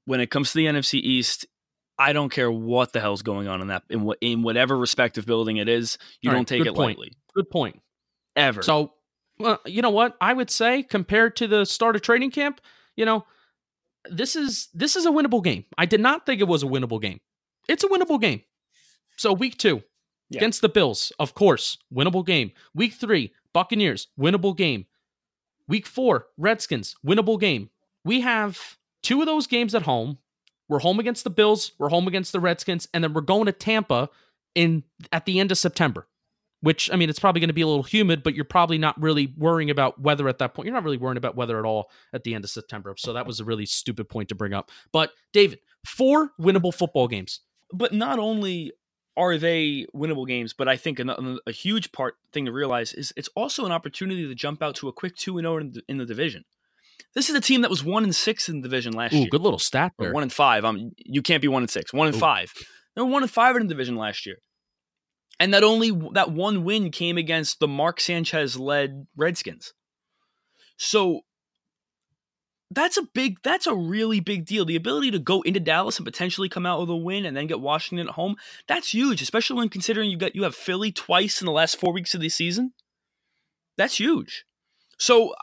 [0.05, 1.47] When it comes to the NFC East,
[1.99, 5.27] I don't care what the hell's going on in that in what in whatever respective
[5.27, 5.99] building it is.
[6.21, 6.99] You All right, don't take it point.
[6.99, 7.81] lightly Good point.
[8.37, 8.63] ever.
[8.63, 8.95] So,
[9.39, 10.17] well, you know what?
[10.21, 12.61] I would say compared to the start of training camp,
[12.97, 13.25] you know,
[14.11, 15.65] this is this is a winnable game.
[15.79, 17.21] I did not think it was a winnable game.
[17.69, 18.43] It's a winnable game.
[19.17, 19.83] So week 2
[20.31, 20.39] Yeah.
[20.39, 22.53] against the Bills, of course, winnable game.
[22.75, 24.87] Week 3, Buccaneers, winnable game.
[25.69, 27.71] Week 4, Redskins, winnable game.
[28.05, 30.19] We have two of those games at home.
[30.69, 33.53] We're home against the Bills, we're home against the Redskins, and then we're going to
[33.53, 34.09] Tampa
[34.55, 36.07] in at the end of September
[36.61, 39.01] which I mean, it's probably going to be a little humid, but you're probably not
[39.01, 40.67] really worrying about weather at that point.
[40.67, 42.95] You're not really worrying about weather at all at the end of September.
[42.99, 44.71] So that was a really stupid point to bring up.
[44.93, 47.41] But David, four winnable football games.
[47.73, 48.73] but not only
[49.17, 53.13] are they winnable games, but I think a, a huge part thing to realize is
[53.17, 55.83] it's also an opportunity to jump out to a quick two and zero in the-
[55.89, 56.45] in the division.
[57.15, 59.29] This is a team that was one and six in the division last Ooh, year.
[59.31, 60.13] good little stat or there.
[60.15, 60.65] one and five.
[60.65, 61.93] Um, you can't be one and six.
[61.93, 62.21] One and Ooh.
[62.21, 62.53] five.
[62.95, 64.37] They were one and five in the division last year,
[65.41, 69.73] and that only that one win came against the Mark Sanchez led Redskins.
[70.77, 71.23] So
[72.71, 73.39] that's a big.
[73.43, 74.65] That's a really big deal.
[74.65, 77.49] The ability to go into Dallas and potentially come out with a win, and then
[77.49, 78.37] get Washington at home.
[78.69, 81.93] That's huge, especially when considering you got you have Philly twice in the last four
[81.93, 82.73] weeks of the season.
[83.77, 84.45] That's huge.
[84.99, 85.35] So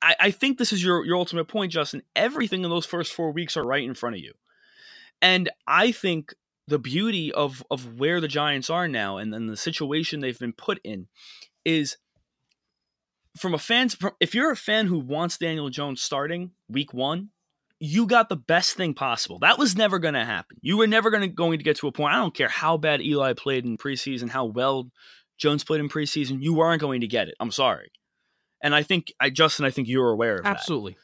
[0.00, 2.02] I, I think this is your your ultimate point, Justin.
[2.14, 4.32] Everything in those first four weeks are right in front of you,
[5.20, 6.34] and I think
[6.66, 10.52] the beauty of of where the Giants are now and then the situation they've been
[10.52, 11.08] put in
[11.64, 11.96] is
[13.36, 17.30] from a fan's from, if you're a fan who wants Daniel Jones starting week one,
[17.78, 19.38] you got the best thing possible.
[19.40, 20.56] That was never going to happen.
[20.62, 22.14] You were never going to going to get to a point.
[22.14, 24.90] I don't care how bad Eli played in preseason, how well
[25.38, 26.42] Jones played in preseason.
[26.42, 27.34] You weren't going to get it.
[27.38, 27.90] I'm sorry.
[28.62, 30.56] And I think I Justin, I think you're aware of that.
[30.56, 30.96] Absolutely.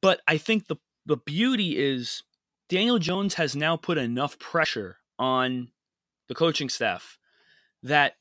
[0.00, 2.22] But I think the the beauty is
[2.68, 5.68] Daniel Jones has now put enough pressure on
[6.28, 7.18] the coaching staff
[7.82, 8.14] that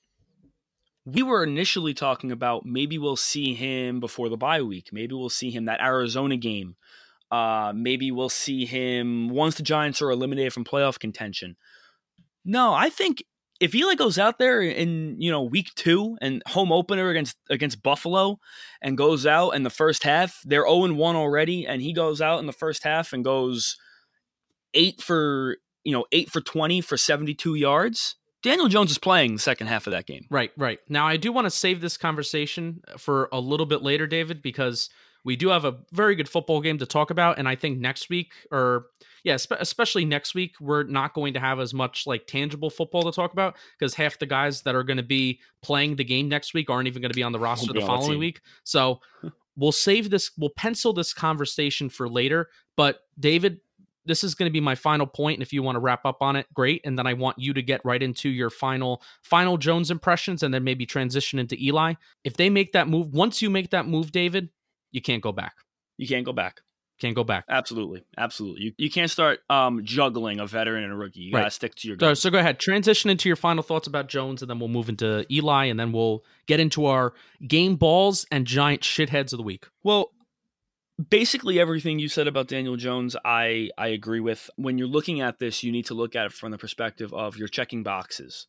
[1.07, 4.89] we were initially talking about maybe we'll see him before the bye week.
[4.91, 6.75] Maybe we'll see him that Arizona game.
[7.31, 11.55] Uh, maybe we'll see him once the Giants are eliminated from playoff contention.
[12.43, 13.23] No, I think
[13.61, 17.81] if Eli goes out there in you know week two and home opener against against
[17.81, 18.39] Buffalo
[18.81, 22.39] and goes out in the first half, they're 0 1 already, and he goes out
[22.39, 23.77] in the first half and goes
[24.73, 28.17] eight for you know eight for 20 for 72 yards.
[28.43, 30.25] Daniel Jones is playing the second half of that game.
[30.29, 30.79] Right, right.
[30.89, 34.41] Now, I do want to save this conversation uh, for a little bit later, David,
[34.41, 34.89] because
[35.23, 37.37] we do have a very good football game to talk about.
[37.37, 38.85] And I think next week, or
[39.23, 43.03] yeah, spe- especially next week, we're not going to have as much like tangible football
[43.03, 46.29] to talk about because half the guys that are going to be playing the game
[46.29, 48.39] next week aren't even going to be on the roster the following week.
[48.63, 49.01] So
[49.57, 52.47] we'll save this, we'll pencil this conversation for later.
[52.77, 53.59] But David,
[54.07, 56.21] this is going to be my final point and if you want to wrap up
[56.21, 59.57] on it great and then i want you to get right into your final final
[59.57, 61.93] jones impressions and then maybe transition into eli
[62.23, 64.49] if they make that move once you make that move david
[64.91, 65.55] you can't go back
[65.97, 66.61] You can't go back.
[66.99, 68.63] can't go back Absolutely, absolutely.
[68.63, 71.19] You, you can't start um, juggling a veteran and a rookie.
[71.21, 71.41] You Right.
[71.41, 71.97] gotta stick to your.
[71.99, 74.89] so, so go ahead transition into your final thoughts about jones and then we'll move
[74.89, 77.13] into eli and then we'll get into our
[77.47, 80.11] game balls and giant shitheads of the week Well,
[81.09, 84.49] basically everything you said about Daniel Jones, I I agree with.
[84.55, 87.37] When you're looking at this, you need to look at it from the perspective of
[87.37, 88.47] you're checking boxes,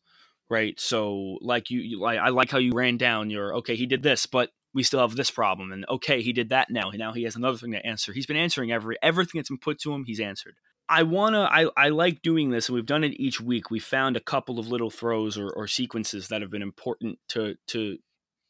[0.49, 0.79] right?
[0.79, 4.03] So, like you, you like I like how you ran down your okay, he did
[4.03, 6.91] this, but we still have this problem, and okay, he did that now.
[6.93, 8.13] Now he has another thing to answer.
[8.13, 10.05] He's been answering every everything that's been put to him.
[10.05, 10.55] He's answered.
[10.91, 13.69] I wanna I, I like doing this and we've done it each week.
[13.69, 17.55] We found a couple of little throws or, or sequences that have been important to
[17.67, 17.99] to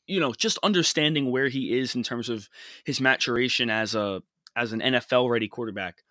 [0.09, 2.49] you know, just understanding where he is in terms of
[2.83, 4.21] his maturation as a
[4.55, 6.03] as an NFL ready quarterback.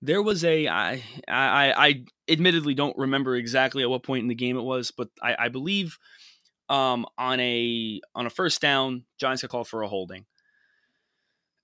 [0.00, 4.34] there was a I I I admittedly don't remember exactly at what point in the
[4.34, 5.98] game it was, but I, I believe
[6.68, 10.26] um on a on a first down, Giants got called for a holding.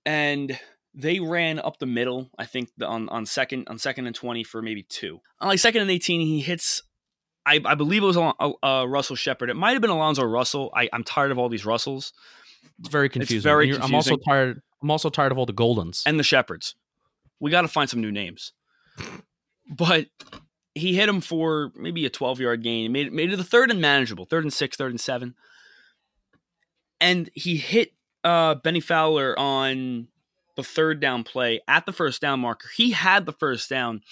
[0.07, 0.59] And
[0.95, 4.61] they ran up the middle, I think on, on second on second and twenty for
[4.63, 5.21] maybe two.
[5.41, 6.83] On like second and eighteen, he hits
[7.47, 9.51] I, I believe it was uh, uh, Russell Shepard.
[9.51, 10.71] It might have been Alonzo Russell.
[10.75, 12.13] I, I'm tired of all these Russells.
[12.79, 13.37] It's very confusing.
[13.39, 14.63] It's very I'm also tired.
[14.83, 16.75] I'm also tired of all the Goldens and the Shepards.
[17.41, 18.53] We got to find some new names.
[19.67, 20.09] But
[20.75, 22.93] he hit him for maybe a 12 yard gain.
[22.93, 25.35] Made made it the third and manageable, third and six, third and seven.
[27.01, 27.93] And he hit
[28.25, 30.09] uh, Bennie Fowler on
[30.57, 32.69] the third down play at the first down marker.
[32.77, 34.03] He had the first down.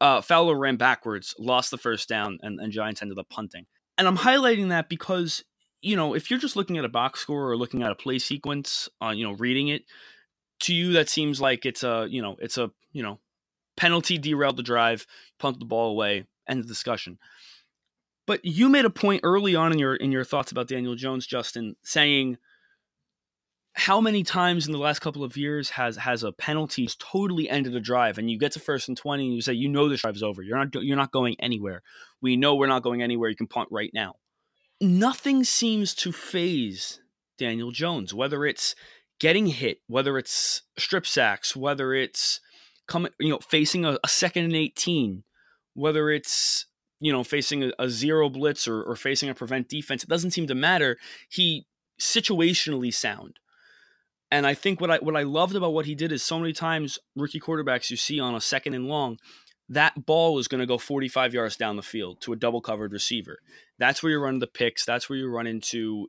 [0.00, 3.66] Uh, Fowler ran backwards, lost the first down, and, and Giants ended up punting.
[3.96, 5.44] And I'm highlighting that because
[5.84, 8.18] you know, if you're just looking at a box score or looking at a play
[8.18, 9.84] sequence, uh, you know, reading it,
[10.60, 13.20] to you that seems like it's a, you know, it's a, you know,
[13.76, 15.06] penalty derailed the drive,
[15.38, 17.18] punt the ball away, end the discussion.
[18.26, 21.26] But you made a point early on in your in your thoughts about Daniel Jones,
[21.26, 22.38] Justin, saying
[23.76, 27.74] how many times in the last couple of years has has a penalty totally ended
[27.74, 30.02] a drive and you get to first and 20 and you say you know this
[30.02, 31.82] drive's over you're not you're not going anywhere
[32.20, 34.14] we know we're not going anywhere you can punt right now
[34.80, 37.00] nothing seems to faze
[37.38, 38.74] Daniel Jones, whether it's
[39.18, 42.40] getting hit, whether it's strip sacks, whether it's
[42.86, 45.24] coming, you know, facing a, a second and 18,
[45.74, 46.66] whether it's,
[47.00, 50.02] you know, facing a, a zero blitz or, or facing a prevent defense.
[50.02, 50.96] It doesn't seem to matter.
[51.28, 51.66] He
[52.00, 53.38] situationally sound.
[54.34, 56.52] And I think what I what I loved about what he did is so many
[56.52, 59.18] times rookie quarterbacks you see on a second and long,
[59.68, 62.92] that ball was going to go 45 yards down the field to a double covered
[62.92, 63.38] receiver.
[63.78, 64.84] That's where you run the picks.
[64.84, 66.08] That's where you run into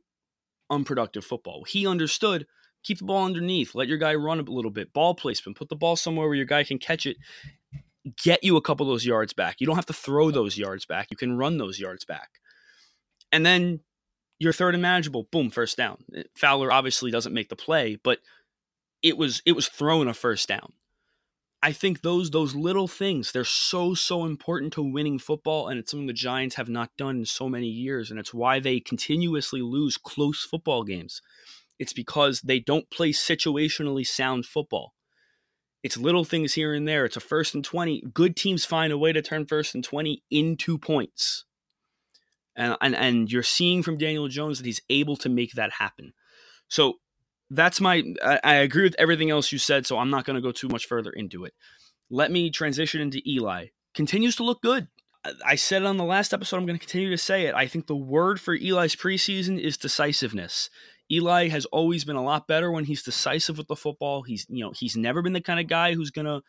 [0.68, 1.62] unproductive football.
[1.68, 2.48] He understood
[2.82, 5.76] keep the ball underneath, let your guy run a little bit, ball placement, put the
[5.76, 7.18] ball somewhere where your guy can catch it,
[8.24, 9.60] get you a couple of those yards back.
[9.60, 11.12] You don't have to throw those yards back.
[11.12, 12.28] You can run those yards back.
[13.30, 13.80] And then
[14.38, 15.98] you're third and manageable, boom, first down.
[16.14, 18.18] Eh, Fowler obviously doesn't make the play, but
[19.02, 20.72] it was it was thrown a first down.
[21.62, 25.90] I think those those little things they're so so important to winning football, and it's
[25.90, 29.62] something the Giants have not done in so many years, and it's why they continuously
[29.62, 31.22] lose close football games.
[31.78, 34.94] It's because they don't play situationally sound football.
[35.82, 37.04] It's little things here and there.
[37.04, 38.02] It's a first and 20.
[38.12, 41.44] Good teams find a way to turn first and 20 into points.
[42.56, 46.12] And, and, and you're seeing from Daniel Jones that he's able to make that happen.
[46.68, 46.94] So
[47.50, 50.42] that's my I, I agree with everything else you said, so I'm not going to
[50.42, 51.54] go too much further into it.
[52.10, 53.66] Let me transition into Eli.
[53.94, 54.88] Continues to look good.
[55.44, 56.56] I said it on the last episode.
[56.56, 57.54] I'm going to continue to say it.
[57.54, 60.70] I think the word for Eli's preseason is decisiveness.
[61.10, 64.22] Eli has always been a lot better when he's decisive with the football.
[64.22, 66.42] He's you know he's never been the kind of guy who's gonna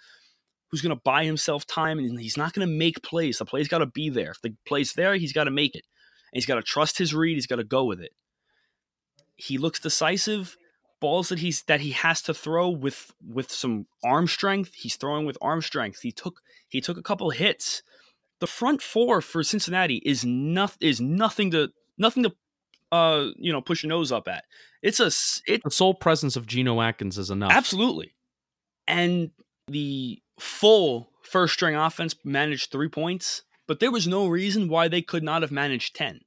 [0.69, 3.37] who's gonna buy himself time and he's not gonna make plays.
[3.37, 4.31] The play's got to be there.
[4.31, 5.85] If the play's there, he's got to make it.
[6.37, 7.33] He's got to trust his read.
[7.33, 8.11] He's got to go with it.
[9.35, 10.55] He looks decisive
[10.99, 14.73] balls that he's that he has to throw with with some arm strength.
[14.73, 16.01] He's throwing with arm strength.
[16.01, 17.83] He took he took a couple hits.
[18.39, 22.33] The front four for Cincinnati is not is nothing to nothing to
[22.91, 24.45] uh you know push your nose up at.
[24.81, 25.11] It's a
[25.51, 27.51] it, the sole presence of Geno Atkins is enough.
[27.51, 28.13] Absolutely,
[28.87, 29.31] and
[29.67, 35.01] the full first string offense managed three points, but there was no reason why they
[35.01, 36.21] could not have managed ten.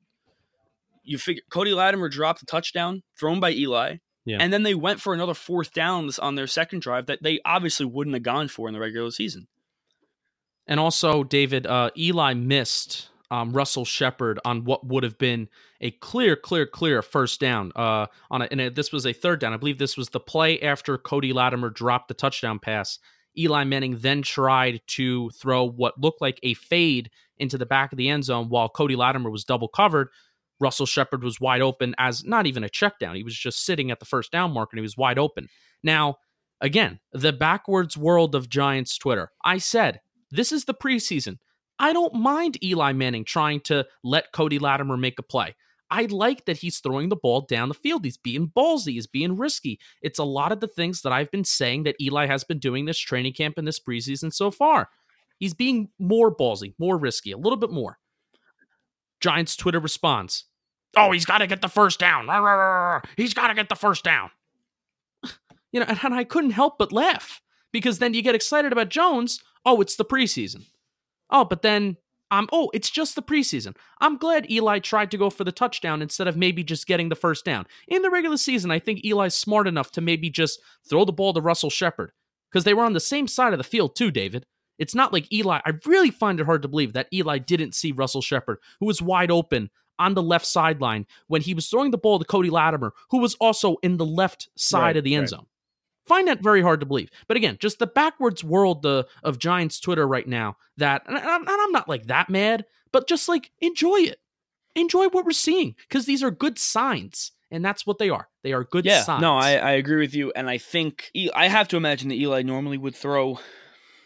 [1.02, 3.96] You figure Cody Latimer dropped a touchdown thrown by Eli.
[4.26, 4.38] Yeah.
[4.38, 7.86] And then they went for another fourth downs on their second drive that they obviously
[7.86, 9.48] wouldn't have gone for in the regular season.
[10.66, 15.48] And also, David, uh, Eli missed um, Russell Shepard on what would have been
[15.80, 17.72] a clear, clear, clear first down.
[17.74, 19.52] Uh, on a, and a, this was a third down.
[19.52, 22.98] I believe this was the play after Cody Latimer dropped the touchdown pass.
[23.38, 27.98] Eli Manning then tried to throw what looked like a fade into the back of
[27.98, 30.08] the end zone while Cody Latimer was double covered.
[30.60, 33.16] Russell Shepard was wide open as not even a check down.
[33.16, 35.48] He was just sitting at the first down mark and he was wide open.
[35.82, 36.16] Now,
[36.60, 39.30] again, the backwards world of Giants Twitter.
[39.44, 41.38] I said, this is the preseason.
[41.78, 45.56] I don't mind Eli Manning trying to let Cody Latimer make a play.
[45.90, 48.04] I like that he's throwing the ball down the field.
[48.04, 49.80] He's being ballsy, he's being risky.
[50.02, 52.84] It's a lot of the things that I've been saying that Eli has been doing
[52.84, 54.88] this training camp and this preseason so far.
[55.38, 57.98] He's being more ballsy, more risky, a little bit more.
[59.20, 60.44] Giants Twitter responds
[60.96, 62.26] Oh, he's got to get the first down.
[63.16, 64.31] He's got to get the first down.
[65.72, 67.40] You know, and I couldn't help but laugh
[67.72, 69.40] because then you get excited about Jones.
[69.64, 70.64] Oh, it's the preseason.
[71.31, 71.96] Oh, but then
[72.33, 73.76] um, oh, it's just the preseason.
[74.00, 77.16] I'm glad Eli tried to go for the touchdown instead of maybe just getting the
[77.16, 77.66] first down.
[77.88, 81.33] In the regular season, I think Eli's smart enough to maybe just throw the ball
[81.35, 82.12] to Russell Shepard
[82.50, 84.46] because they were on the same side of the field too, David.
[84.79, 85.61] It's not like Eli.
[85.64, 89.03] I really find it hard to believe that Eli didn't see Russell Shepard, who was
[89.03, 92.92] wide open on the left sideline when he was throwing the ball to Cody Latimer,
[93.10, 95.28] who was also in the left side Right, of the end right.
[95.28, 95.46] zone.
[96.06, 97.10] Find that very hard to believe.
[97.28, 101.42] But again, just the backwards world the, of Giants Twitter right now that, and I'm,
[101.42, 104.18] and I'm not like that mad, but just like enjoy it.
[104.74, 107.32] Enjoy what we're seeing because these are good signs.
[107.52, 108.28] And that's what they are.
[108.42, 109.20] They are good yeah, signs.
[109.20, 112.42] no, I, I agree with you, and I think I have to imagine that Eli
[112.42, 113.40] normally would throw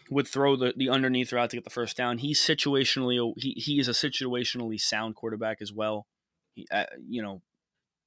[0.09, 2.17] would throw the, the underneath route to get the first down.
[2.19, 6.07] He's situationally he he is a situationally sound quarterback as well.
[6.53, 7.41] He, uh, you know,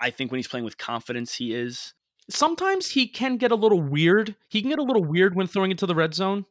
[0.00, 1.94] I think when he's playing with confidence, he is.
[2.30, 4.36] Sometimes he can get a little weird.
[4.48, 6.44] He can get a little weird when throwing into the red zone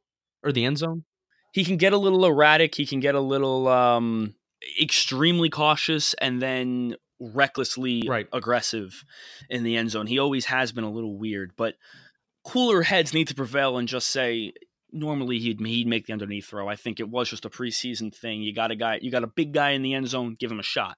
[0.43, 1.03] or the end zone.
[1.53, 2.75] He can get a little erratic.
[2.75, 4.35] He can get a little um,
[4.81, 8.27] extremely cautious, and then recklessly Right.
[8.33, 9.03] aggressive
[9.49, 10.07] in the end zone.
[10.07, 11.75] He always has been a little weird, but
[12.43, 14.53] cooler heads need to prevail and just say
[14.91, 16.67] normally he'd he'd make the underneath throw.
[16.67, 18.41] I think it was just a preseason thing.
[18.41, 20.59] You got a guy, you got a big guy in the end zone, give him
[20.59, 20.97] a shot.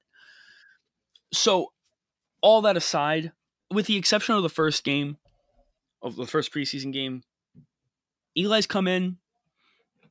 [1.33, 1.71] So,
[2.41, 3.31] all that aside,
[3.71, 5.17] with the exception of the first game,
[6.01, 7.23] of the first preseason game,
[8.35, 9.17] Eli's come in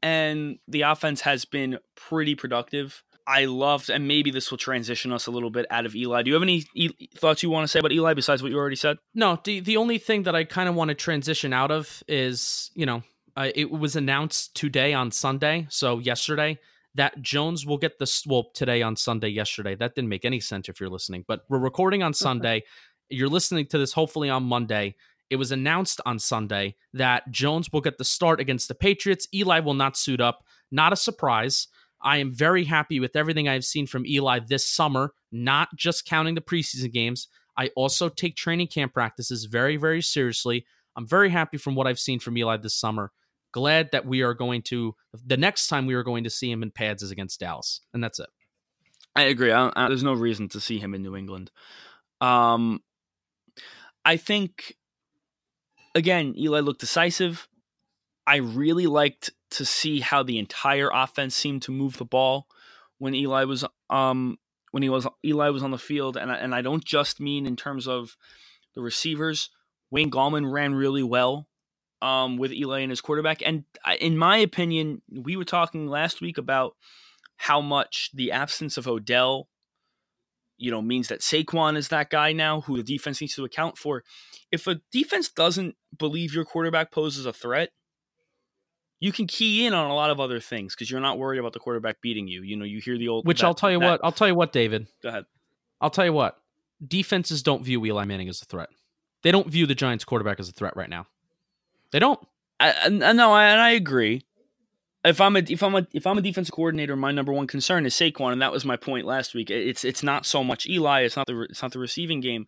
[0.02, 3.02] and the offense has been pretty productive.
[3.26, 6.22] I loved, and maybe this will transition us a little bit out of Eli.
[6.22, 8.56] Do you have any e- thoughts you want to say about Eli besides what you
[8.56, 8.96] already said?
[9.14, 12.70] No, the the only thing that I kind of want to transition out of is,
[12.74, 13.02] you know,
[13.38, 16.58] uh, it was announced today on Sunday, so yesterday,
[16.96, 19.28] that Jones will get the well today on Sunday.
[19.28, 22.64] Yesterday, that didn't make any sense if you're listening, but we're recording on Sunday.
[23.08, 24.96] you're listening to this hopefully on Monday.
[25.30, 29.28] It was announced on Sunday that Jones will get the start against the Patriots.
[29.32, 30.42] Eli will not suit up.
[30.72, 31.68] Not a surprise.
[32.02, 36.34] I am very happy with everything I've seen from Eli this summer, not just counting
[36.34, 37.28] the preseason games.
[37.56, 40.66] I also take training camp practices very, very seriously.
[40.96, 43.12] I'm very happy from what I've seen from Eli this summer.
[43.52, 46.62] Glad that we are going to, the next time we are going to see him
[46.62, 47.80] in pads is against Dallas.
[47.94, 48.28] And that's it.
[49.16, 49.50] I agree.
[49.50, 51.50] I, I, there's no reason to see him in New England.
[52.20, 52.82] Um,
[54.04, 54.76] I think
[55.94, 57.48] again, Eli looked decisive.
[58.26, 62.46] I really liked to see how the entire offense seemed to move the ball
[62.98, 64.38] when Eli was um
[64.70, 67.46] when he was Eli was on the field, and I, and I don't just mean
[67.46, 68.16] in terms of
[68.74, 69.50] the receivers.
[69.90, 71.47] Wayne Gallman ran really well
[72.02, 73.64] um, with Eli and his quarterback, and
[74.00, 76.76] in my opinion, we were talking last week about
[77.36, 79.48] how much the absence of Odell,
[80.56, 83.78] you know, means that Saquon is that guy now who the defense needs to account
[83.78, 84.02] for.
[84.50, 87.70] If a defense doesn't believe your quarterback poses a threat,
[89.00, 91.52] you can key in on a lot of other things because you're not worried about
[91.52, 92.42] the quarterback beating you.
[92.42, 94.26] You know, you hear the old Which that- I'll tell you that- what, I'll tell
[94.26, 94.88] you what, David.
[95.02, 95.24] Go ahead.
[95.80, 96.36] I'll tell you what.
[96.84, 98.68] Defenses don't view Eli Manning as a threat.
[99.22, 101.06] They don't view the Giants quarterback as a threat right now.
[101.92, 102.20] They don't.
[102.60, 104.24] I, I no, I, and I agree.
[105.04, 107.86] If I'm a if I'm a if I'm a defensive coordinator, my number one concern
[107.86, 109.50] is Saquon, and that was my point last week.
[109.50, 112.46] It's it's not so much Eli, it's not the it's not the receiving game,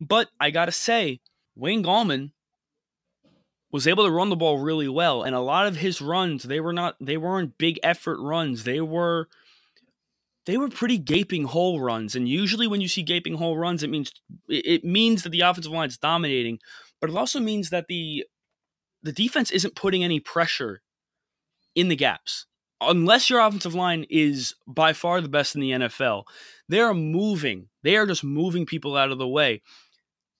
[0.00, 1.20] but I gotta say,
[1.54, 2.32] Wayne Gallman
[3.72, 6.60] was able to run the ball really well, and a lot of his runs they
[6.60, 8.64] were not they weren't big effort runs.
[8.64, 9.28] They were
[10.44, 13.90] they were pretty gaping hole runs, and usually when you see gaping hole runs, it
[13.90, 14.12] means
[14.48, 16.58] it it means that the offensive line is dominating,
[17.00, 18.26] but it also means that the
[19.06, 20.82] the defense isn't putting any pressure
[21.74, 22.46] in the gaps.
[22.80, 26.24] Unless your offensive line is by far the best in the NFL,
[26.68, 27.68] they are moving.
[27.82, 29.62] They are just moving people out of the way.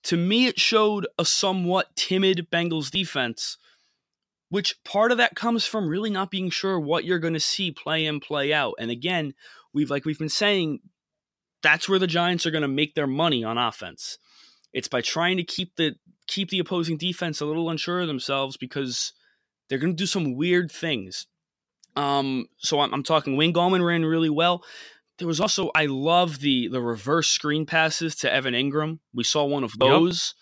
[0.03, 3.57] To me, it showed a somewhat timid Bengals defense,
[4.49, 7.71] which part of that comes from really not being sure what you're going to see
[7.71, 8.75] play in, play out.
[8.77, 9.33] And again,
[9.73, 10.79] we've like we've been saying,
[11.63, 14.19] that's where the Giants are going to make their money on offense.
[14.73, 15.95] It's by trying to keep the
[16.27, 19.13] keep the opposing defense a little unsure of themselves because
[19.69, 21.27] they're going to do some weird things.
[21.95, 24.63] Um, so I'm, I'm talking Wayne Gallman ran really well.
[25.17, 28.99] There was also I love the the reverse screen passes to Evan Engram.
[29.13, 30.35] We saw one of those.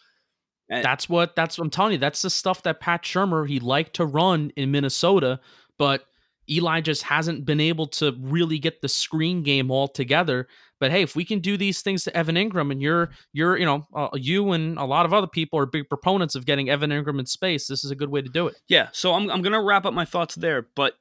[0.69, 1.97] And- That's what that's what I'm telling you.
[1.97, 5.39] That's the stuff that Pat Shurmur he liked to run in Minnesota,
[5.77, 6.03] but
[6.49, 10.47] Eli just hasn't been able to really get the screen game all together.
[10.79, 13.65] But hey, if we can do these things to Evan Engram, and you're you're you
[13.65, 16.89] know uh, you and a lot of other people are big proponents of getting Evan
[16.89, 18.55] Engram in space, this is a good way to do it.
[18.67, 20.93] Yeah, so I'm I'm gonna wrap up my thoughts there, but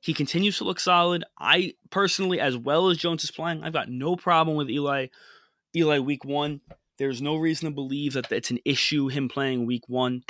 [0.00, 1.24] he continues to look solid.
[1.38, 5.06] I personally, as well as Jones is playing, I've got no problem with Eli.
[5.76, 6.60] Eli week one.
[6.98, 10.22] There's no reason to believe that it's an issue him playing week one.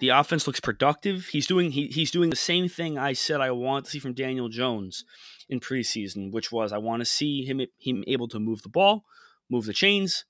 [0.00, 1.28] The offense looks productive.
[1.28, 4.12] He's doing he, he's doing the same thing I said I want to see from
[4.12, 5.04] Daniel Jones
[5.48, 9.04] in preseason, which was I want to see him him able to move the ball,
[9.48, 10.24] move the chains,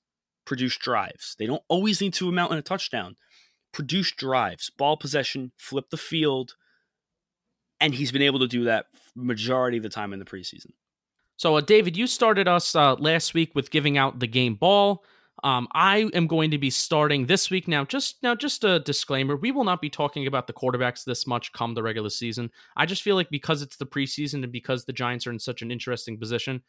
[0.45, 1.35] produce drives.
[1.39, 3.15] They don't always need to amount in a touchdown
[3.75, 6.55] produce drives, ball possession, flip the field,
[7.81, 8.85] and he's been able to do that
[9.15, 10.71] majority of the time in the preseason.
[11.35, 15.03] So, uh, David, you started us uh, last week with giving out the game ball.
[15.43, 17.83] Um, I am going to be starting this week now.
[17.83, 21.51] Just now, just a disclaimer: we will not be talking about the quarterbacks this much
[21.53, 22.49] come the regular season.
[22.77, 25.61] I just feel like because it's the preseason and because the Giants are in such
[25.61, 26.61] an interesting position,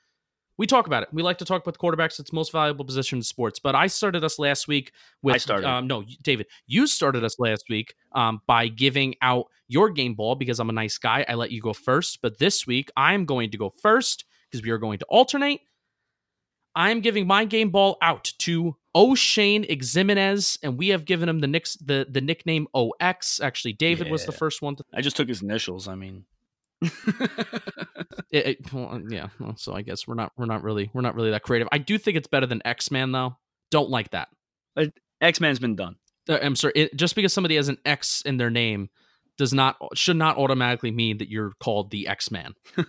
[0.58, 1.08] we talk about it.
[1.12, 2.18] We like to talk about the quarterbacks.
[2.18, 3.58] It's most valuable position in sports.
[3.58, 4.92] But I started us last week
[5.22, 5.34] with.
[5.34, 5.68] I started.
[5.68, 10.34] Um, no, David, you started us last week um, by giving out your game ball
[10.34, 11.24] because I'm a nice guy.
[11.28, 12.20] I let you go first.
[12.22, 15.60] But this week, I'm going to go first because we are going to alternate.
[16.76, 21.46] I'm giving my game ball out to Oshane Ximines, and we have given him the,
[21.46, 23.40] nick- the, the nickname OX.
[23.40, 25.88] Actually, David was the first one to I just took his initials.
[25.88, 26.24] I mean,
[28.30, 31.14] It, it- well, yeah, well, so I guess we're not we're not really we're not
[31.14, 31.68] really that creative.
[31.72, 33.36] I do think it's better than X Man though.
[33.70, 34.28] Don't like that.
[35.20, 35.96] X Man's been done.
[36.28, 36.72] Uh, I'm sorry.
[36.76, 38.90] It, just because somebody has an X in their name
[39.38, 42.54] does not should not automatically mean that you're called the X Man.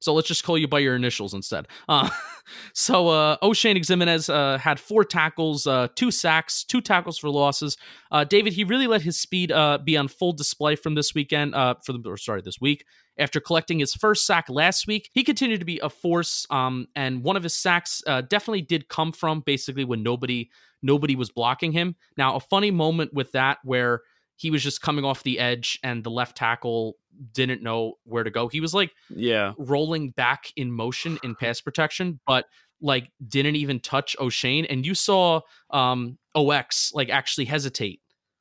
[0.00, 1.66] so let's just call you by your initials instead.
[1.88, 2.08] Uh,
[2.74, 7.76] so uh, Oshane Ximines uh, had four tackles, uh, two sacks, two tackles for losses.
[8.10, 11.54] Uh, David, he really let his speed uh, be on full display from this weekend.
[11.54, 12.84] Uh, for the or sorry, this week.
[13.18, 16.46] After collecting his first sack last week, he continued to be a force.
[16.48, 20.50] Um, and one of his sacks definitely did come from basically when nobody
[20.82, 21.94] nobody was blocking him.
[22.16, 24.00] Now, a funny moment with that where
[24.36, 26.96] he was just coming off the edge and the left tackle
[27.32, 28.48] didn't know where to go.
[28.48, 29.52] He was like Yeah.
[29.58, 32.46] rolling back in motion in pass protection, but
[32.80, 34.66] like didn't even touch Oshane.
[34.68, 38.00] And you saw um OX like actually hesitate.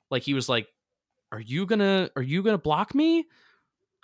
[0.09, 0.67] Like he was like,
[1.31, 3.25] Are you gonna are you gonna block me?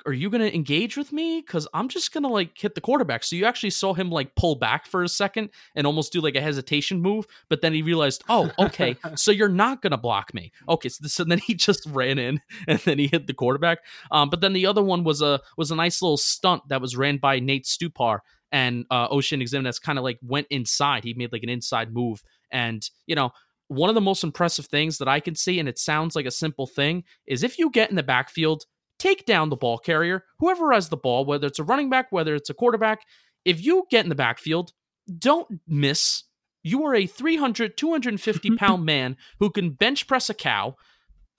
[0.07, 1.41] Are you gonna engage with me?
[1.41, 3.25] Cause I'm just gonna like hit the quarterback.
[3.25, 6.35] So you actually saw him like pull back for a second and almost do like
[6.35, 10.53] a hesitation move, but then he realized, oh, okay, so you're not gonna block me.
[10.69, 12.39] Okay, so, then he just ran in
[12.69, 13.79] and then he hit the quarterback.
[14.09, 16.95] Um, but then the other one was a was a nice little stunt that was
[16.95, 21.03] ran by Nate Stupar and uh, Oshane Ximines kind of like went inside.
[21.03, 23.33] He made like an inside move, and you know
[23.67, 26.31] one of the most impressive things that I can see, and it sounds like a
[26.31, 28.65] simple thing, is if you get in the backfield,
[28.99, 32.35] take down the ball carrier, whoever has the ball, whether it's a running back, whether
[32.35, 33.01] it's a quarterback.
[33.45, 34.71] If you get in the backfield,
[35.17, 36.23] don't miss.
[36.63, 40.75] You are a 300, 250 pound man who can bench press a cow.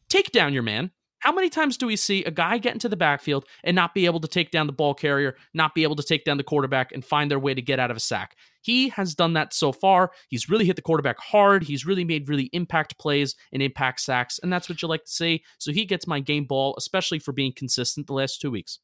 [0.09, 0.91] Take down your man.
[1.21, 4.07] How many times do we see a guy get into the backfield and not be
[4.07, 6.93] able to take down the ball carrier, not be able to take down the quarterback
[6.93, 8.37] and find their way to get out of a sack?
[8.61, 10.13] He has done that so far.
[10.29, 11.65] He's really hit the quarterback hard.
[11.65, 15.11] He's really made really impact plays and impact sacks, and that's what you like to
[15.11, 15.43] see.
[15.59, 18.79] So he gets my game ball, especially for being consistent the last two weeks.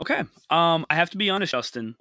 [0.00, 0.20] Okay.
[0.48, 1.96] Um, I have to be honest, Justin.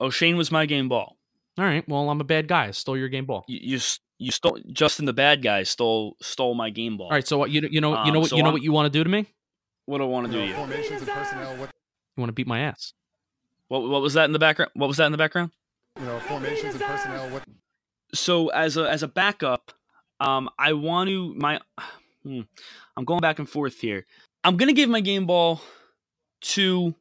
[0.00, 1.16] Oshane was my game ball.
[1.58, 1.86] All right.
[1.88, 2.66] Well, I'm a bad guy.
[2.66, 3.44] I stole your game ball.
[3.48, 3.80] You you,
[4.18, 7.06] you stole Justin the bad guy stole stole my game ball.
[7.08, 7.26] All right.
[7.26, 8.72] So what you you know you know Um, what so you know I'm- what you
[8.72, 9.26] want to do to me?
[9.86, 10.56] What do I want to do to You you?
[10.56, 11.56] formations and personnel.
[11.56, 11.70] What
[12.16, 12.92] You want to beat my ass?
[13.68, 14.72] What what was that in the background?
[14.74, 15.50] What was that in the background?
[15.98, 17.30] you know, formations and personnel.
[17.30, 17.44] What
[18.12, 19.72] So as a as a backup,
[20.20, 21.60] um, I want to my.
[22.22, 22.40] Hmm,
[22.96, 24.04] I'm going back and forth here.
[24.42, 25.60] I'm gonna give my game ball
[26.40, 26.92] to.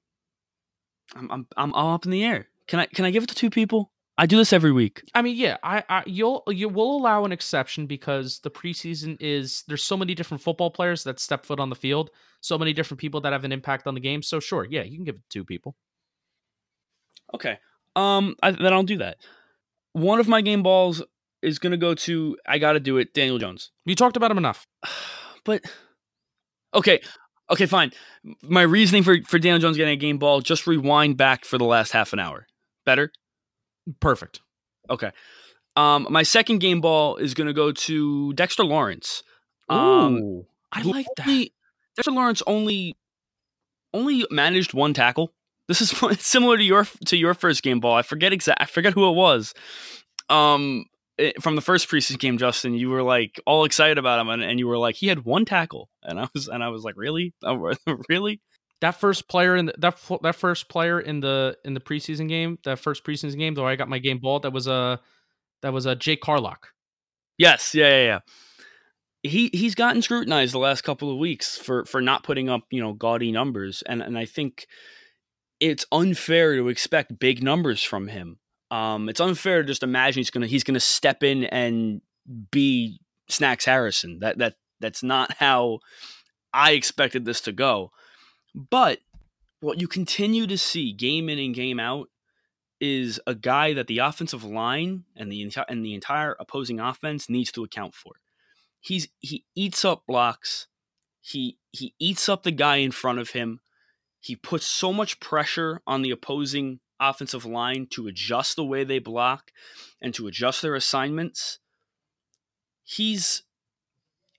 [1.15, 2.47] I'm I'm I'm all up in the air.
[2.67, 3.89] Can I can I give it to two people?
[4.17, 5.03] I do this every week.
[5.13, 9.63] I mean, yeah, I, I you'll you will allow an exception because the preseason is
[9.67, 13.01] there's so many different football players that step foot on the field, so many different
[13.01, 14.21] people that have an impact on the game.
[14.21, 15.75] So sure, yeah, you can give it to two people.
[17.33, 17.57] Okay.
[17.95, 19.17] Um, I, then I'll do that.
[19.91, 21.03] One of my game balls
[21.41, 22.37] is gonna go to.
[22.47, 23.13] I gotta do it.
[23.13, 23.71] Daniel Jones.
[23.85, 24.65] We talked about him enough.
[25.43, 25.61] but
[26.73, 27.01] okay,
[27.51, 27.91] okay, fine.
[28.41, 30.39] My reasoning for for Daniel Jones getting a game ball.
[30.39, 32.47] Just rewind back for the last half an hour.
[32.85, 33.11] Better.
[33.99, 34.41] Perfect.
[34.89, 35.11] Okay.
[35.75, 39.23] Um, my second game ball is going to go to Dexter Lawrence.
[39.71, 41.27] Ooh, Um, I who like that.
[41.27, 41.53] only-
[41.95, 42.95] Dexter Lawrence only
[43.93, 45.33] only managed one tackle.
[45.67, 47.95] This is similar to your to your first game ball.
[47.95, 48.61] I forget exact.
[48.61, 49.53] I forget who it was.
[50.29, 50.85] Um,
[51.17, 54.43] it- from the first preseason game, Justin, you were like all excited about him, and,
[54.43, 56.95] and you were like, he had one tackle, and I was and I was like,
[56.97, 57.73] really, Oh,
[58.09, 58.41] really?
[58.81, 62.59] That first player in the, that that first player in the in the preseason game,
[62.65, 64.39] that first preseason game, though I got my game ball.
[64.39, 64.99] That was a
[65.61, 66.69] that was a Jake Carlock.
[67.37, 68.19] Yes, yeah, yeah, yeah.
[69.23, 72.81] He he's gotten scrutinized the last couple of weeks for for not putting up you
[72.81, 74.67] know gaudy numbers, and and I think
[75.59, 78.39] it's unfair to expect big numbers from him.
[78.71, 82.01] Um, it's unfair to just imagine he's gonna he's gonna step in and
[82.51, 82.99] be
[83.29, 84.19] Snacks Harrison.
[84.19, 85.79] That that that's not how
[86.53, 87.91] I expected this to go.
[88.55, 88.99] But
[89.59, 92.09] what you continue to see game in and game out
[92.79, 97.29] is a guy that the offensive line and the entire and the entire opposing offense
[97.29, 98.13] needs to account for.
[98.79, 100.67] He's he eats up blocks.
[101.19, 103.59] He he eats up the guy in front of him.
[104.21, 108.99] He puts so much pressure on the opposing offensive line to adjust the way they
[108.99, 109.51] block
[110.01, 111.59] and to adjust their assignments.
[112.83, 113.43] He's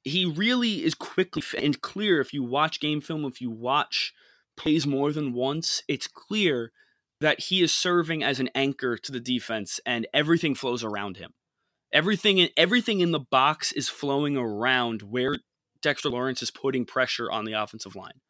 [0.07, 4.15] he really is quickly and clear if you watch game film, if you watch
[4.57, 6.71] plays more than once, it's clear
[7.21, 11.33] that he is serving as an anchor to the defense and everything flows around him.
[11.93, 15.39] Everything in everything in the box is flowing around where
[15.83, 18.21] Dexter Lawrence is putting pressure on the offensive line.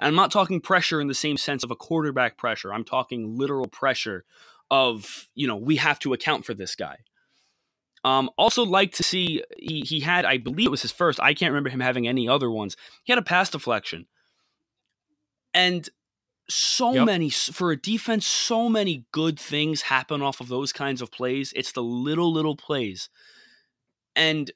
[0.00, 2.74] And I'm not talking pressure in the same sense of a quarterback pressure.
[2.74, 4.24] I'm talking literal pressure
[4.68, 6.96] of, you know, we have to account for this guy.
[8.02, 11.20] Um, also like to see he, he had, I believe it was his first.
[11.20, 12.76] I can't remember him having any other ones.
[13.04, 14.06] He had a pass deflection.
[15.52, 15.88] And
[16.50, 17.06] so yep.
[17.06, 21.52] many for a defense so many good things happen off of those kinds of plays
[21.54, 23.08] it's the little little plays
[24.16, 24.50] and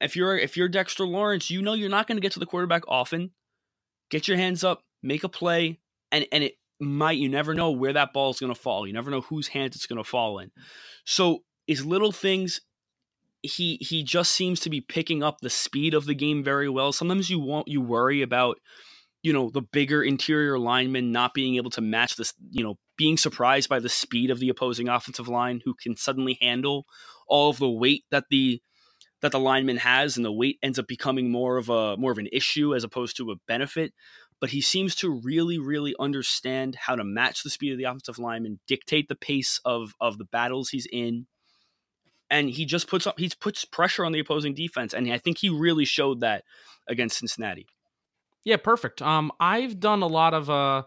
[0.00, 2.46] if you're if you're Dexter Lawrence you know you're not going to get to the
[2.46, 3.30] quarterback often
[4.10, 5.78] get your hands up make a play
[6.10, 8.92] and and it might you never know where that ball is going to fall you
[8.92, 10.50] never know whose hands it's going to fall in
[11.04, 12.60] so it's little things
[13.42, 16.92] he he just seems to be picking up the speed of the game very well.
[16.92, 18.58] Sometimes you won't you worry about
[19.22, 23.16] you know the bigger interior linemen not being able to match this you know being
[23.16, 26.84] surprised by the speed of the opposing offensive line who can suddenly handle
[27.26, 28.60] all of the weight that the
[29.22, 32.18] that the lineman has and the weight ends up becoming more of a more of
[32.18, 33.92] an issue as opposed to a benefit.
[34.40, 38.18] But he seems to really really understand how to match the speed of the offensive
[38.18, 41.26] lineman dictate the pace of of the battles he's in
[42.30, 45.38] and he just puts up he puts pressure on the opposing defense and i think
[45.38, 46.44] he really showed that
[46.88, 47.66] against cincinnati
[48.44, 49.02] yeah, perfect.
[49.02, 50.84] Um, I've done a lot of uh,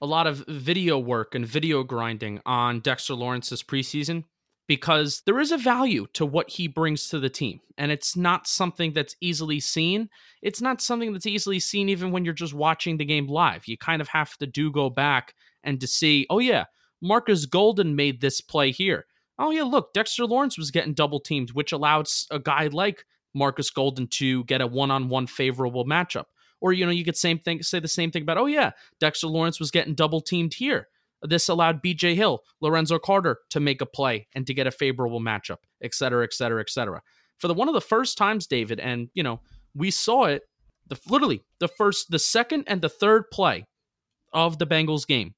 [0.00, 4.24] a lot of video work and video grinding on Dexter Lawrence's preseason
[4.66, 8.46] because there is a value to what he brings to the team, and it's not
[8.46, 10.08] something that's easily seen.
[10.42, 13.68] It's not something that's easily seen even when you're just watching the game live.
[13.68, 16.64] You kind of have to do go back and to see, oh yeah,
[17.02, 19.06] Marcus Golden made this play here.
[19.38, 23.70] Oh yeah, look, Dexter Lawrence was getting double teamed, which allowed a guy like Marcus
[23.70, 26.24] Golden to get a one-on-one favorable matchup.
[26.60, 29.26] Or, you know, you could same thing say the same thing about, oh yeah, Dexter
[29.26, 30.88] Lawrence was getting double teamed here.
[31.22, 35.20] This allowed BJ Hill, Lorenzo Carter to make a play and to get a favorable
[35.20, 37.02] matchup, et cetera, et cetera, et cetera.
[37.38, 39.40] For the one of the first times, David, and you know,
[39.74, 40.42] we saw it
[40.86, 43.66] the literally the first, the second and the third play
[44.32, 45.34] of the Bengals game.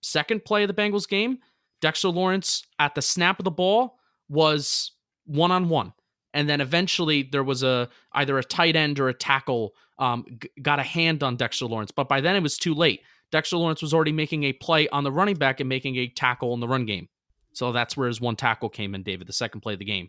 [0.00, 1.38] Second play of the Bengals game,
[1.80, 4.92] Dexter Lawrence at the snap of the ball was
[5.24, 5.92] one on one
[6.32, 10.48] and then eventually there was a either a tight end or a tackle um, g-
[10.62, 13.02] got a hand on Dexter Lawrence, but by then it was too late.
[13.30, 16.54] Dexter Lawrence was already making a play on the running back and making a tackle
[16.54, 17.08] in the run game.
[17.52, 20.08] So that's where his one tackle came in, David, the second play of the game.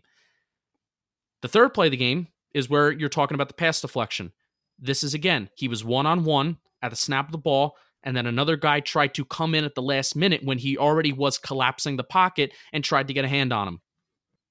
[1.42, 4.32] The third play of the game is where you're talking about the pass deflection.
[4.78, 8.16] This is again, he was one on one at the snap of the ball, and
[8.16, 11.38] then another guy tried to come in at the last minute when he already was
[11.38, 13.80] collapsing the pocket and tried to get a hand on him.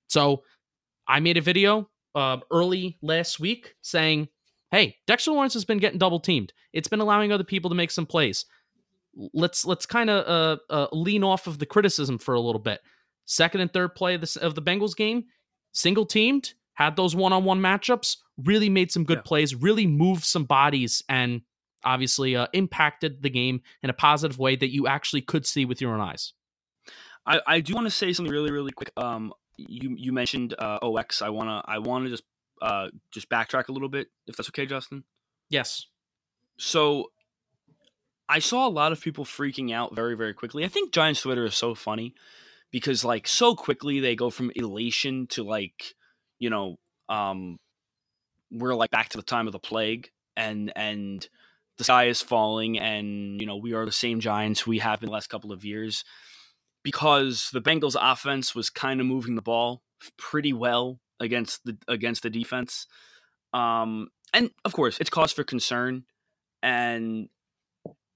[0.07, 0.43] So
[1.07, 4.27] I made a video uh, early last week saying,
[4.71, 6.53] "Hey, Dexter Lawrence has been getting double teamed.
[6.73, 8.45] It's been allowing other people to make some plays.
[9.33, 12.81] Let's let's kind of uh, uh, lean off of the criticism for a little bit.
[13.25, 15.25] Second and third play of the, of the Bengals game,
[15.73, 19.23] single teamed, had those one on one matchups, really made some good yeah.
[19.23, 21.41] plays, really moved some bodies, and
[21.83, 25.81] obviously uh, impacted the game in a positive way that you actually could see with
[25.81, 26.33] your own eyes."
[27.25, 28.91] I, I do want to say something really, really quick.
[28.97, 31.21] Um, you you mentioned uh, OX.
[31.21, 32.23] I wanna I wanna just
[32.61, 35.03] uh, just backtrack a little bit, if that's okay, Justin.
[35.49, 35.85] Yes.
[36.57, 37.11] So
[38.29, 40.63] I saw a lot of people freaking out very very quickly.
[40.63, 42.15] I think Giants Twitter is so funny
[42.71, 45.95] because like so quickly they go from elation to like
[46.39, 46.77] you know
[47.09, 47.59] um
[48.51, 51.27] we're like back to the time of the plague and and
[51.77, 55.07] the sky is falling and you know we are the same giants we have in
[55.07, 56.03] the last couple of years
[56.83, 59.81] because the Bengals offense was kind of moving the ball
[60.17, 62.87] pretty well against the against the defense.
[63.53, 66.03] Um, and of course, it's cause for concern,
[66.63, 67.29] and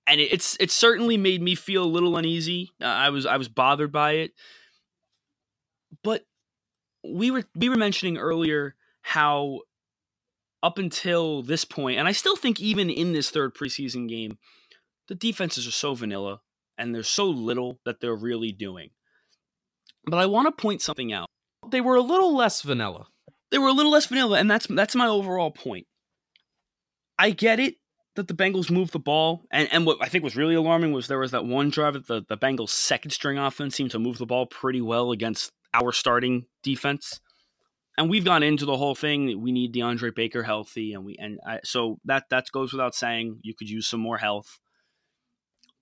[0.08, 2.72] and it's it certainly made me feel a little uneasy.
[2.82, 4.32] Uh, I was I was bothered by it,
[6.04, 6.24] but
[7.04, 9.62] we were we were mentioning earlier how
[10.64, 14.38] up until this point, and I still think even in this third preseason game,
[15.08, 16.42] the defenses are so vanilla
[16.78, 18.90] and there's so little that they're really doing.
[20.06, 21.28] But I want to point something out.
[21.70, 23.08] They were a little less vanilla.
[23.52, 25.88] They were a little less vanilla, and that's that's my overall point.
[27.18, 27.76] I get it
[28.16, 31.08] that the Bengals moved the ball, and, and what I think was really alarming was
[31.08, 34.18] there was that one drive that the, the Bengals' second string offense seemed to move
[34.18, 37.20] the ball pretty well against our starting defense.
[37.98, 39.40] And we've gone into the whole thing.
[39.42, 43.40] We need DeAndre Baker healthy, and we and I, so that that goes without saying.
[43.42, 44.60] You could use some more health,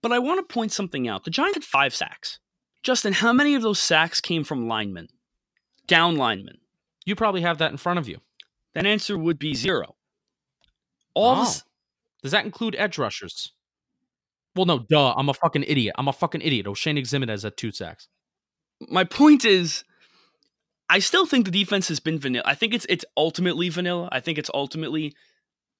[0.01, 1.23] but I want to point something out.
[1.23, 2.39] The Giants had five sacks.
[2.83, 5.07] Justin, how many of those sacks came from linemen,
[5.87, 6.57] down linemen?
[7.05, 8.19] You probably have that in front of you.
[8.75, 9.95] That answer would be zero.
[11.15, 11.43] All Oh.
[11.45, 11.63] this,
[12.21, 13.53] Does that include edge rushers?
[14.55, 15.13] Well, no, duh.
[15.17, 15.95] I'm a fucking idiot.
[15.97, 16.65] I'm a fucking idiot.
[16.67, 18.07] Oshane Ximines has at two sacks.
[18.87, 19.83] my point is
[20.89, 22.43] I still think the defense has been vanilla.
[22.45, 24.09] I think it's it's ultimately vanilla.
[24.11, 25.15] I think it's ultimately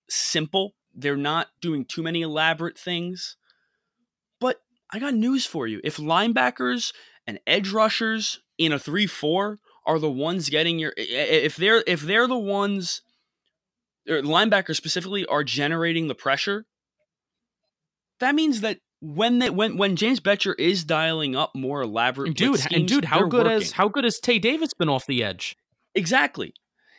[0.10, 0.76] simple.
[0.94, 3.38] They're not doing too many elaborate things.
[4.40, 5.82] But I got news for you.
[5.84, 6.94] If linebackers
[7.26, 12.28] and edge rushers in a 3-4 are the ones getting your if they're if they're
[12.28, 13.02] the ones
[14.08, 16.66] or linebackers specifically are generating the pressure,
[18.20, 22.36] that means that when they when when James Bettcher is dialing up more elaborate And
[22.36, 23.52] dude, blitz and dude, how good working.
[23.52, 25.58] has how good has Tae Davis been off the edge?
[25.94, 26.54] Exactly.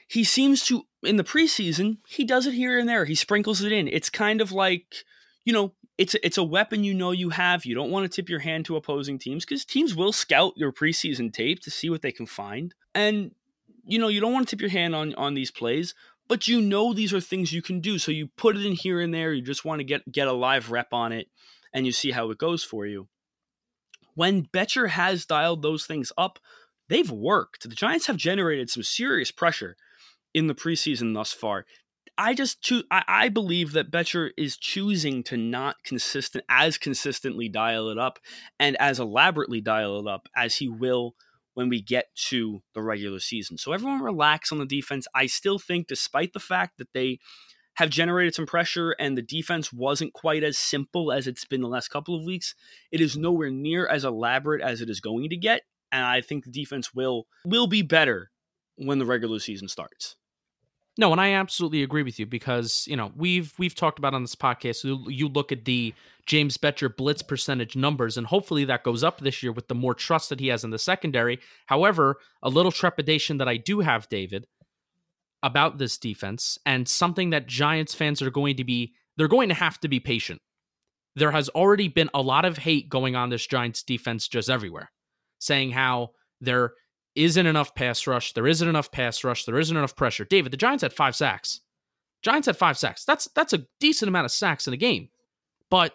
[0.07, 3.07] He seems to in the preseason, he does it here and there.
[3.07, 3.89] He sprinkles it in.
[3.89, 4.97] It's kind of like,
[5.47, 7.65] you know, it's a, it's a weapon you know you have.
[7.65, 10.73] You don't want to tip your hand to opposing teams cuz teams will scout your
[10.73, 12.75] preseason tape to see what they can find.
[12.95, 13.31] And
[13.87, 15.95] you know, you don't want to tip your hand on on these plays,
[16.29, 17.99] but you know these are things you can do.
[17.99, 19.33] So you put it in here and there.
[19.33, 21.29] You just want to get get a live rep on it
[21.75, 23.09] and you see how it goes for you.
[24.15, 26.39] When Bettcher has dialed those things up,
[26.89, 27.69] they've worked.
[27.69, 29.77] The Giants have generated some serious pressure
[30.33, 31.67] in the preseason thus far.
[32.17, 37.89] I just I, I believe that Bettcher is choosing to not consistent as consistently dial
[37.89, 38.21] it up
[38.61, 41.17] and as elaborately dial it up as he will
[41.55, 43.59] when we get to the regular season.
[43.59, 45.07] So everyone relax on the defense.
[45.15, 47.19] I still think despite the fact that they
[47.75, 51.69] have generated some pressure and the defense wasn't quite as simple as it's been the
[51.69, 52.55] last couple of weeks,
[52.93, 55.63] it is nowhere near as elaborate as it is going to get
[55.95, 58.31] and I think the defense will will be better
[58.77, 60.17] when the regular season starts.
[60.97, 64.23] No, and I absolutely agree with you because you know we've we've talked about on
[64.23, 64.85] this podcast.
[64.85, 65.95] You, you look at the
[66.27, 69.95] James Bettcher blitz percentage numbers, and hopefully that goes up this year with the more
[69.95, 71.39] trust that he has in the secondary.
[71.67, 74.47] However, a little trepidation that I do have, David,
[75.45, 79.55] about this defense, and something that Giants fans are going to be they're going to
[79.55, 80.41] have to be patient.
[81.15, 84.91] There has already been a lot of hate going on this Giants defense just everywhere,
[85.39, 86.73] saying how there
[87.15, 88.33] isn't enough pass rush.
[88.33, 89.45] There isn't enough pass rush.
[89.45, 90.25] There isn't enough pressure.
[90.25, 91.61] David, the Giants had five sacks.
[92.23, 93.05] Giants had five sacks.
[93.05, 95.11] That's that's a decent amount of sacks in a game.
[95.71, 95.95] But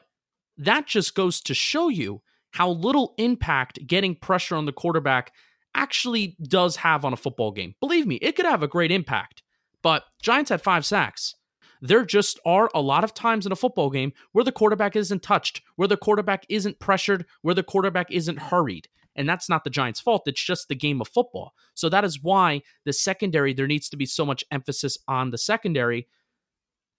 [0.57, 2.21] that just goes to show you
[2.51, 5.33] how little impact getting pressure on the quarterback
[5.75, 7.75] actually does have on a football game.
[7.79, 9.43] Believe me, it could have a great impact.
[9.81, 11.35] But Giants had five sacks.
[11.81, 15.23] There just are a lot of times in a football game where the quarterback isn't
[15.23, 18.89] touched, where the quarterback isn't pressured, where the quarterback isn't hurried.
[19.15, 20.23] And that's not the Giants' fault.
[20.27, 21.53] It's just the game of football.
[21.73, 25.37] So that is why the secondary, there needs to be so much emphasis on the
[25.37, 26.07] secondary.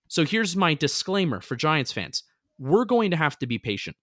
[0.09, 2.25] So here's my disclaimer for Giants fans
[2.59, 3.97] we're going to have to be patient.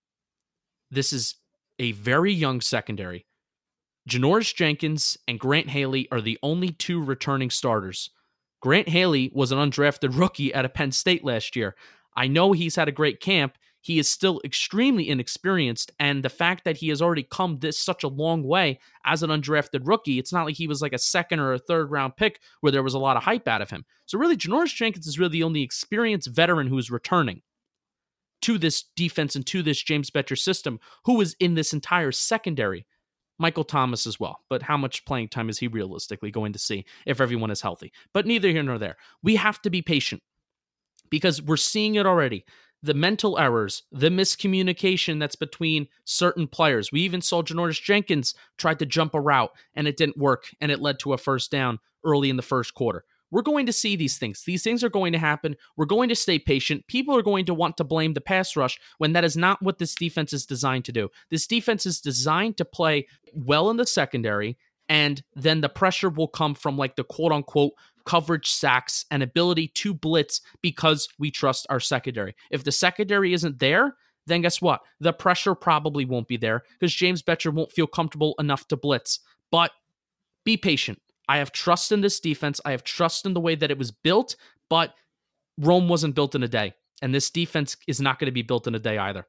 [0.89, 1.36] This is
[1.78, 3.28] a very young secondary.
[4.08, 8.10] Janoris Jenkins and Grant Haley are the only two returning starters.
[8.62, 11.76] Grant Haley was an undrafted rookie at a Penn State last year.
[12.16, 13.58] I know he's had a great camp.
[13.82, 18.03] He is still extremely inexperienced, and the fact that he has already come this such
[18.03, 21.39] a long way as an undrafted rookie, it's not like he was like a second
[21.39, 23.86] or a third round pick where there was a lot of hype out of him.
[24.05, 27.41] So really, Janoris Jenkins is really the only experienced veteran who's returning
[28.41, 32.86] to this defense and to this James Bettcher system, who is in this entire secondary.
[33.39, 36.85] Michael Thomas as well, but how much playing time is he realistically going to see
[37.05, 37.91] if everyone is healthy?
[38.13, 38.97] But neither here nor there.
[39.21, 40.23] We have to be patient
[41.09, 42.45] because we're seeing it already.
[42.83, 46.91] The mental errors, the miscommunication that's between certain players.
[46.91, 50.71] We even saw Janoris Jenkins tried to jump a route and it didn't work and
[50.71, 53.03] it led to a first down early in the first quarter.
[53.32, 54.43] We're going to see these things.
[54.43, 55.55] These things are going to happen.
[55.75, 56.88] We're going to stay patient.
[56.88, 59.80] People are going to want to blame the pass rush when that is not what
[59.80, 61.09] this defense is designed to do.
[61.30, 64.57] This defense is designed to play well in the secondary,
[64.89, 67.73] and then the pressure will come from like the quote unquote
[68.05, 72.36] coverage sacks and ability to blitz because we trust our secondary.
[72.49, 73.95] If the secondary isn't there,
[74.28, 74.82] then guess what?
[74.99, 79.19] The pressure probably won't be there because James Bettcher won't feel comfortable enough to blitz.
[79.51, 79.71] But
[80.43, 81.01] be patient.
[81.28, 82.61] I have trust in this defense.
[82.63, 84.36] I have trust in the way that it was built,
[84.69, 84.93] but
[85.57, 86.73] Rome wasn't built in a day.
[87.01, 89.28] And this defense is not going to be built in a day either.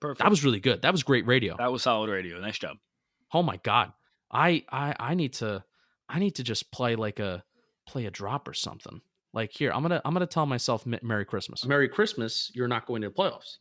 [0.00, 0.20] Perfect.
[0.20, 0.82] That was really good.
[0.82, 1.56] That was great radio.
[1.58, 2.40] that was solid radio.
[2.40, 2.76] Nice job.
[3.32, 3.92] Oh my god.
[4.30, 5.64] I I I need to
[6.08, 7.44] I need to just play like a
[7.86, 9.00] play a drop or something.
[9.32, 11.64] Like here, I'm going to I'm going to tell myself Merry Christmas.
[11.64, 13.56] Merry Christmas, you're not going to the playoffs.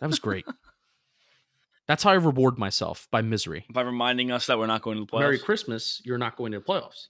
[0.00, 0.44] That was great.
[1.88, 3.64] That's how I reward myself by misery.
[3.72, 5.20] By reminding us that we're not going to the playoffs.
[5.20, 7.06] Merry Christmas, you're not going to the playoffs.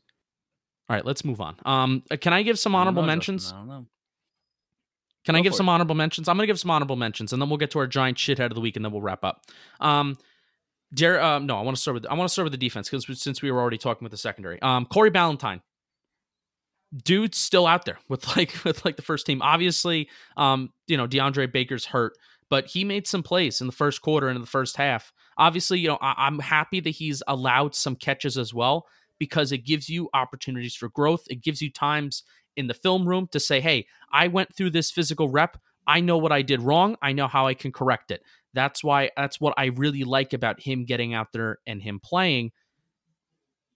[0.88, 1.56] All right, let's move on.
[1.64, 3.44] Um, uh, can I give some I honorable know, mentions?
[3.44, 3.86] Justin, I don't know.
[5.24, 5.72] Can Go I give some it.
[5.72, 6.28] honorable mentions?
[6.28, 8.46] I'm going to give some honorable mentions, and then we'll get to our giant shithead
[8.46, 9.42] of the week, and then we'll wrap up.
[9.80, 10.16] Um,
[10.94, 12.88] Dar- uh, no, I want to start with I want to start with the defense
[12.88, 15.60] because since we were already talking with the secondary, um, Corey Ballentine,
[17.04, 19.42] dude's still out there with like with like the first team.
[19.42, 22.12] Obviously, um, you know DeAndre Baker's hurt,
[22.50, 25.12] but he made some plays in the first quarter and in the first half.
[25.38, 28.86] Obviously, you know I- I'm happy that he's allowed some catches as well
[29.18, 31.24] because it gives you opportunities for growth.
[31.28, 32.22] It gives you times
[32.56, 35.58] in the film room to say, hey, I went through this physical rep.
[35.86, 36.96] I know what I did wrong.
[37.02, 38.22] I know how I can correct it.
[38.54, 42.52] That's why that's what I really like about him getting out there and him playing.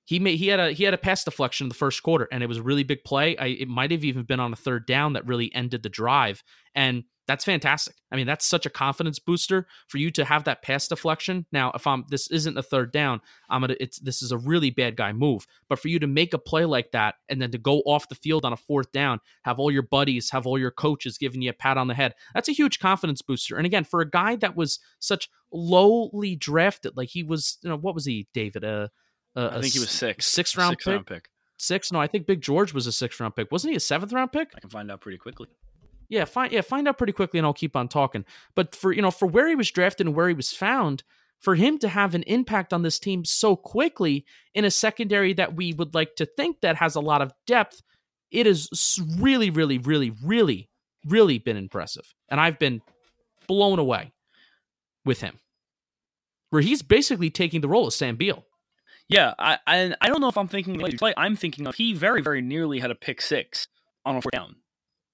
[0.05, 2.43] He made he had a he had a pass deflection in the first quarter, and
[2.43, 3.37] it was a really big play.
[3.37, 6.43] I, it might have even been on a third down that really ended the drive,
[6.75, 7.95] and that's fantastic.
[8.11, 11.47] I mean, that's such a confidence booster for you to have that pass deflection.
[11.53, 14.71] Now, if I'm this isn't a third down, I'm gonna it's this is a really
[14.71, 15.47] bad guy move.
[15.69, 18.17] But for you to make a play like that and then to go off the
[18.17, 21.51] field on a fourth down, have all your buddies, have all your coaches giving you
[21.51, 23.57] a pat on the head, that's a huge confidence booster.
[23.57, 27.77] And again, for a guy that was such lowly drafted, like he was, you know,
[27.79, 28.65] what was he, David?
[28.65, 28.89] Uh,
[29.37, 30.27] uh, I think he was six.
[30.27, 30.93] sixth round Sixth pick.
[30.93, 31.29] round pick.
[31.59, 31.93] Six?
[31.93, 33.53] No, I think Big George was a sixth round pick.
[33.53, 34.51] Wasn't he a seventh round pick?
[34.57, 35.49] I can find out pretty quickly.
[36.09, 38.25] Yeah, find yeah, find out pretty quickly and I'll keep on talking.
[38.55, 41.05] But for you know, for where he was drafted and where he was found,
[41.39, 44.25] for him to have an impact on this team so quickly
[44.55, 47.83] in a secondary that we would like to think that has a lot of depth,
[48.31, 50.69] it has really, really, really, really,
[51.07, 52.13] really been impressive.
[52.29, 52.83] And I've been
[53.47, 54.13] blown away
[55.05, 55.39] with him.
[56.51, 58.45] Where he's basically taking the role of Sam Beal.
[59.11, 61.13] Yeah, I I, I don't know if I'm thinking of play.
[61.17, 63.69] I'm thinking of he very very nearly had a pick six
[64.07, 64.57] on a fourth down.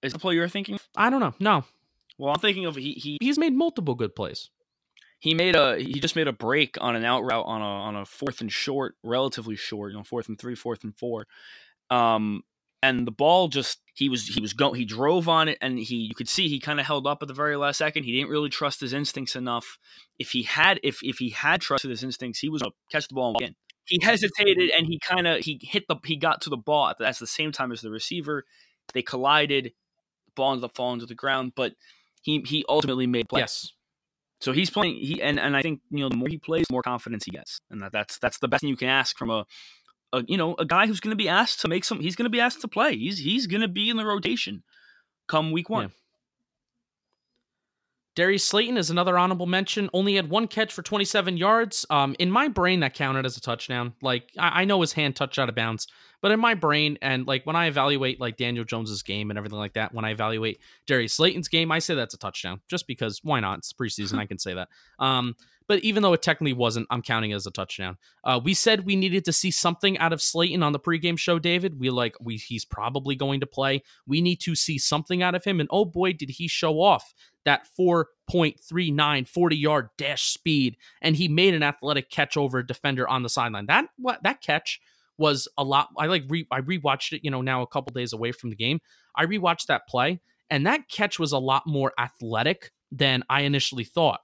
[0.02, 0.76] Is the play you're thinking?
[0.76, 0.86] of?
[0.96, 1.34] I don't know.
[1.40, 1.64] No.
[2.18, 4.50] Well, I'm thinking of he he He's made multiple good plays.
[5.18, 7.96] he made a he just made a break on an out route on a on
[7.96, 11.26] a fourth and short, relatively short, you know, fourth and three, fourth and four.
[11.90, 12.42] Um
[12.82, 15.96] and the ball just he was he was going he drove on it and he
[15.96, 18.04] you could see he kind of held up at the very last second.
[18.04, 19.78] He didn't really trust his instincts enough.
[20.18, 23.14] If he had if if he had trusted his instincts, he was gonna catch the
[23.14, 23.54] ball and walk in.
[23.86, 26.98] He hesitated and he kind of he hit the he got to the ball at
[26.98, 28.44] the, at the same time as the receiver.
[28.92, 29.66] They collided.
[29.66, 31.74] The ball ended up falling to the ground, but
[32.22, 33.40] he he ultimately made plays.
[33.40, 33.72] Yes.
[34.40, 34.96] So he's playing.
[34.96, 37.30] He and, and I think you know the more he plays, the more confidence he
[37.30, 39.46] gets, and that, that's that's the best thing you can ask from a,
[40.12, 42.00] a you know a guy who's going to be asked to make some.
[42.00, 42.96] He's going to be asked to play.
[42.96, 44.62] He's he's going to be in the rotation
[45.26, 45.92] come week one.
[48.16, 49.90] Darius Slayton is another honorable mention.
[49.92, 51.84] Only had one catch for 27 yards.
[51.90, 53.92] Um, in my brain, that counted as a touchdown.
[54.00, 55.86] Like I, I know his hand touched out of bounds,
[56.22, 59.58] but in my brain, and like when I evaluate like Daniel Jones's game and everything
[59.58, 63.20] like that, when I evaluate Darius Slayton's game, I say that's a touchdown, just because
[63.22, 63.58] why not?
[63.58, 64.68] It's preseason, I can say that.
[64.98, 65.36] Um,
[65.68, 67.98] but even though it technically wasn't, I'm counting it as a touchdown.
[68.24, 71.38] Uh, we said we needed to see something out of Slayton on the pregame show,
[71.38, 71.78] David.
[71.78, 73.82] We like we he's probably going to play.
[74.06, 77.12] We need to see something out of him, and oh boy, did he show off
[77.46, 83.08] that 4.39 40 yard dash speed and he made an athletic catch over a defender
[83.08, 83.66] on the sideline.
[83.66, 84.80] That what that catch
[85.16, 88.12] was a lot i like re, i rewatched it you know now a couple days
[88.12, 88.80] away from the game.
[89.16, 90.20] I rewatched that play
[90.50, 94.20] and that catch was a lot more athletic than i initially thought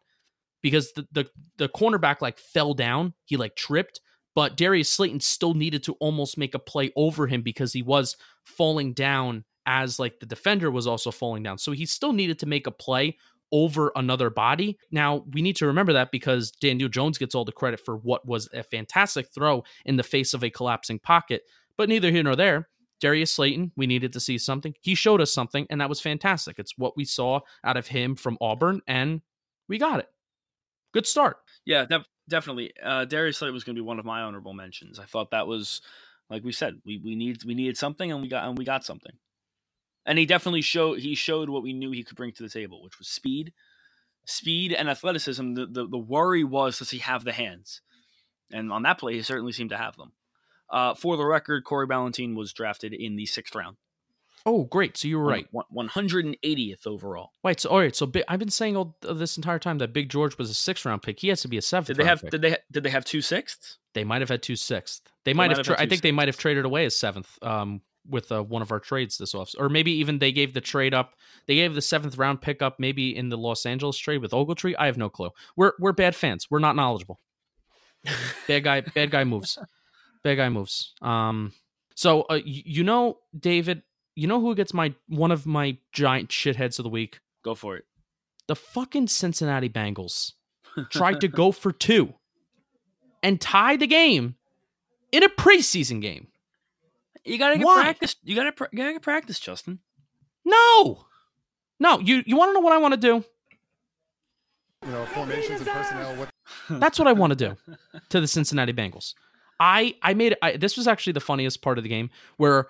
[0.61, 4.01] because the the, the cornerback like fell down he like tripped
[4.35, 8.17] but Darius Slayton still needed to almost make a play over him because he was
[8.45, 11.59] falling down as like the defender was also falling down.
[11.59, 13.17] So he still needed to make a play
[13.53, 14.79] over another body.
[14.91, 18.27] Now, we need to remember that because Daniel Jones gets all the credit for what
[18.27, 21.43] was a fantastic throw in the face of a collapsing pocket.
[21.77, 22.69] But neither here nor there.
[23.01, 24.75] Darius Slayton, we needed to see something.
[24.81, 26.59] He showed us something, and that was fantastic.
[26.59, 29.23] It's what we saw out of him from Auburn, and
[29.69, 30.07] we got it.
[30.95, 31.39] Good start.
[31.65, 32.73] Yeah, def- definitely.
[32.81, 35.01] Uh, Darius Slayton was going to be one of my honorable mentions.
[35.01, 35.83] I thought that was,
[36.31, 38.85] like we said, we we need we needed something, and we got and we got
[38.85, 39.13] something.
[40.05, 42.83] And he definitely showed he showed what we knew he could bring to the table,
[42.83, 43.53] which was speed,
[44.25, 45.55] speed and athleticism.
[45.55, 47.81] The the, the worry was does he have the hands?
[48.53, 50.13] And on that play, he certainly seemed to have them.
[50.71, 53.77] Uh, for the record, Corey Ballentine was drafted in the sixth round.
[54.45, 54.97] Oh, great.
[54.97, 55.47] So you were right.
[55.53, 57.31] One hundred and eightieth overall.
[57.45, 60.37] Wait, so all right, so I've been saying all this entire time that Big George
[60.37, 61.21] was a sixth round pick.
[61.21, 61.87] He has to be a seventh.
[61.89, 62.31] Did they have pick.
[62.31, 63.79] did they did they have two sixths?
[63.95, 65.03] They might have had two sixth.
[65.25, 65.67] They might might have.
[65.67, 67.39] Tra- I think they might have traded away a seventh.
[67.41, 70.61] Um, with uh, one of our trades this off, or maybe even they gave the
[70.61, 71.15] trade up.
[71.47, 74.75] They gave the seventh round pick up, maybe in the Los Angeles trade with Ogletree.
[74.79, 75.31] I have no clue.
[75.57, 76.49] We're we're bad fans.
[76.51, 77.21] We're not knowledgeable.
[78.49, 78.81] bad guy.
[78.81, 79.59] Bad guy moves.
[80.23, 80.95] Bad guy moves.
[81.03, 81.53] Um.
[81.95, 83.83] So uh, you know, David.
[84.15, 87.21] You know who gets my one of my giant shitheads of the week?
[87.43, 87.85] Go for it.
[88.47, 90.33] The fucking Cincinnati Bengals.
[90.91, 92.15] tried to go for two
[93.23, 94.37] and tie the game
[95.11, 96.29] in a preseason game.
[97.25, 97.83] You gotta get Why?
[97.83, 98.17] practice.
[98.23, 99.79] You gotta, pr- you gotta get practice, Justin.
[100.45, 101.07] No.
[101.83, 103.25] No, you you want to know what I want to do?
[104.87, 106.15] You know, formations and personnel.
[106.17, 106.29] What
[106.71, 107.57] That's what I want to do
[108.11, 109.15] to the Cincinnati Bengals.
[109.59, 112.69] I I made I, this was actually the funniest part of the game where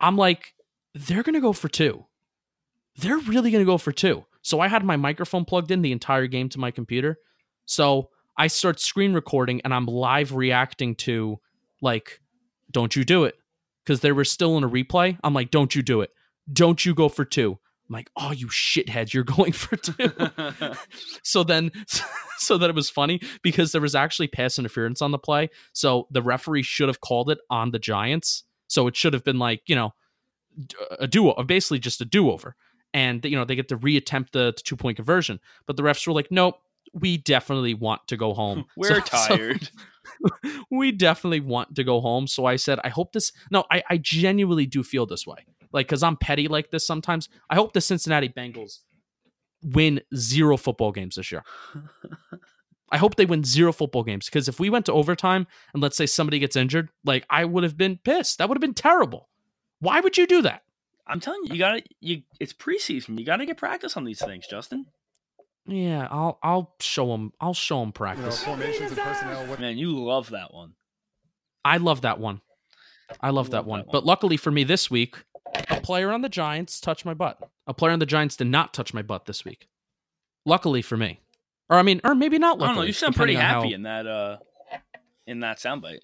[0.00, 0.54] I'm like
[0.94, 2.04] they're going to go for two.
[2.96, 4.24] They're really going to go for two.
[4.42, 7.18] So I had my microphone plugged in the entire game to my computer.
[7.64, 11.38] So I start screen recording and I'm live reacting to
[11.80, 12.20] like
[12.72, 13.36] don't you do it
[13.84, 15.18] because they were still in a replay.
[15.22, 16.10] I'm like don't you do it.
[16.52, 17.58] Don't you go for two.
[17.88, 20.10] I'm like, oh, you shitheads, you're going for two.
[21.22, 21.70] so then,
[22.38, 25.50] so that it was funny because there was actually pass interference on the play.
[25.72, 28.44] So the referee should have called it on the Giants.
[28.68, 29.92] So it should have been like, you know,
[30.98, 32.56] a duo, uh, basically just a do over.
[32.94, 35.40] And, you know, they get to reattempt the, the two point conversion.
[35.66, 36.56] But the refs were like, nope,
[36.92, 38.66] we definitely want to go home.
[38.76, 39.70] We're So- so- tired.
[40.70, 42.26] we definitely want to go home.
[42.26, 43.32] So I said, I hope this.
[43.50, 45.46] No, I, I genuinely do feel this way.
[45.72, 47.28] Like, because I'm petty like this sometimes.
[47.48, 48.80] I hope the Cincinnati Bengals
[49.62, 51.44] win zero football games this year.
[52.90, 55.96] I hope they win zero football games because if we went to overtime and let's
[55.96, 58.38] say somebody gets injured, like I would have been pissed.
[58.38, 59.30] That would have been terrible.
[59.80, 60.62] Why would you do that?
[61.06, 61.82] I'm telling you, you gotta.
[62.00, 63.18] You it's preseason.
[63.18, 64.86] You gotta get practice on these things, Justin.
[65.66, 67.32] Yeah, I'll I'll show them.
[67.40, 68.42] I'll show them you know, practice.
[68.42, 69.46] formations and personnel.
[69.46, 70.72] What Man, you love that one.
[71.64, 72.40] I love that one.
[73.20, 73.80] I love, that, Love one.
[73.80, 73.92] that one.
[73.92, 75.16] But luckily for me this week,
[75.68, 77.38] a player on the Giants touched my butt.
[77.66, 79.68] A player on the Giants did not touch my butt this week.
[80.46, 81.20] Luckily for me.
[81.68, 82.82] Or I mean, or maybe not I don't know.
[82.82, 84.06] You sound pretty happy how- in that.
[84.06, 84.38] uh
[85.26, 86.00] In that soundbite.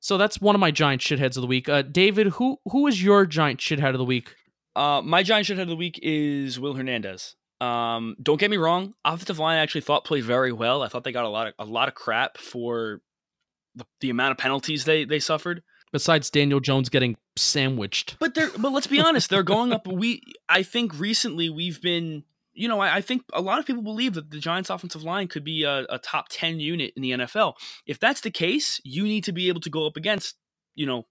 [0.00, 1.68] So that's one of my giant shitheads of the week.
[1.68, 4.34] Uh, David, who who is your giant shithead of the week?
[4.76, 7.36] Uh, my giant shithead of the week is Will Hernandez.
[7.60, 10.82] Um, don't get me wrong, offensive line I actually thought played very well.
[10.82, 13.02] I thought they got a lot of a lot of crap for
[13.74, 15.62] the, the amount of penalties they they suffered.
[15.92, 18.16] Besides Daniel Jones getting sandwiched.
[18.18, 19.86] But they're but let's be honest, they're going up.
[19.86, 23.82] We I think recently we've been you know I, I think a lot of people
[23.82, 27.10] believe that the Giants' offensive line could be a, a top ten unit in the
[27.10, 27.54] NFL.
[27.86, 30.36] If that's the case, you need to be able to go up against
[30.74, 31.06] you know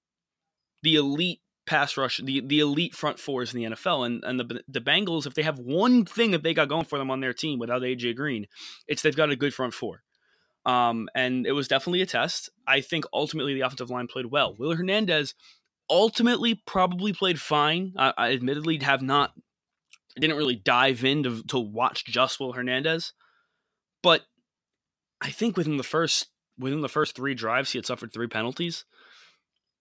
[0.82, 4.64] the elite pass rush, the the elite front fours in the NFL, and and the
[4.68, 5.28] the Bengals.
[5.28, 7.84] If they have one thing that they got going for them on their team without
[7.84, 8.48] AJ Green,
[8.88, 10.04] it's they've got a good front four.
[10.66, 12.50] Um, and it was definitely a test.
[12.68, 14.56] I think ultimately the offensive line played well.
[14.58, 15.36] Will Hernandez
[15.90, 17.94] ultimately probably played fine.
[17.98, 19.32] I, I admittedly have not,
[20.20, 23.14] didn't really dive in to, to watch just Will Hernandez,
[24.04, 24.24] but
[25.22, 28.84] I think within the first within the first three drives he had suffered three penalties.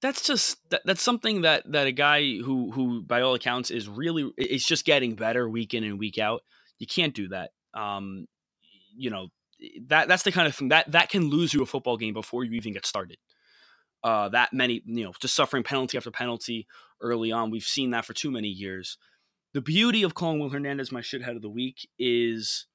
[0.01, 3.89] That's just that, that's something that that a guy who who by all accounts is
[3.89, 6.43] really is just getting better week in and week out.
[6.79, 7.51] You can't do that.
[7.75, 8.27] Um,
[8.97, 9.29] you know
[9.89, 12.45] that that's the kind of thing that that can lose you a football game before
[12.45, 13.19] you even get started
[14.05, 16.67] uh, that many, you know, just suffering penalty after penalty
[17.01, 17.51] early on.
[17.51, 18.97] We've seen that for too many years.
[19.55, 22.67] The beauty of calling Will Hernandez my shithead of the week is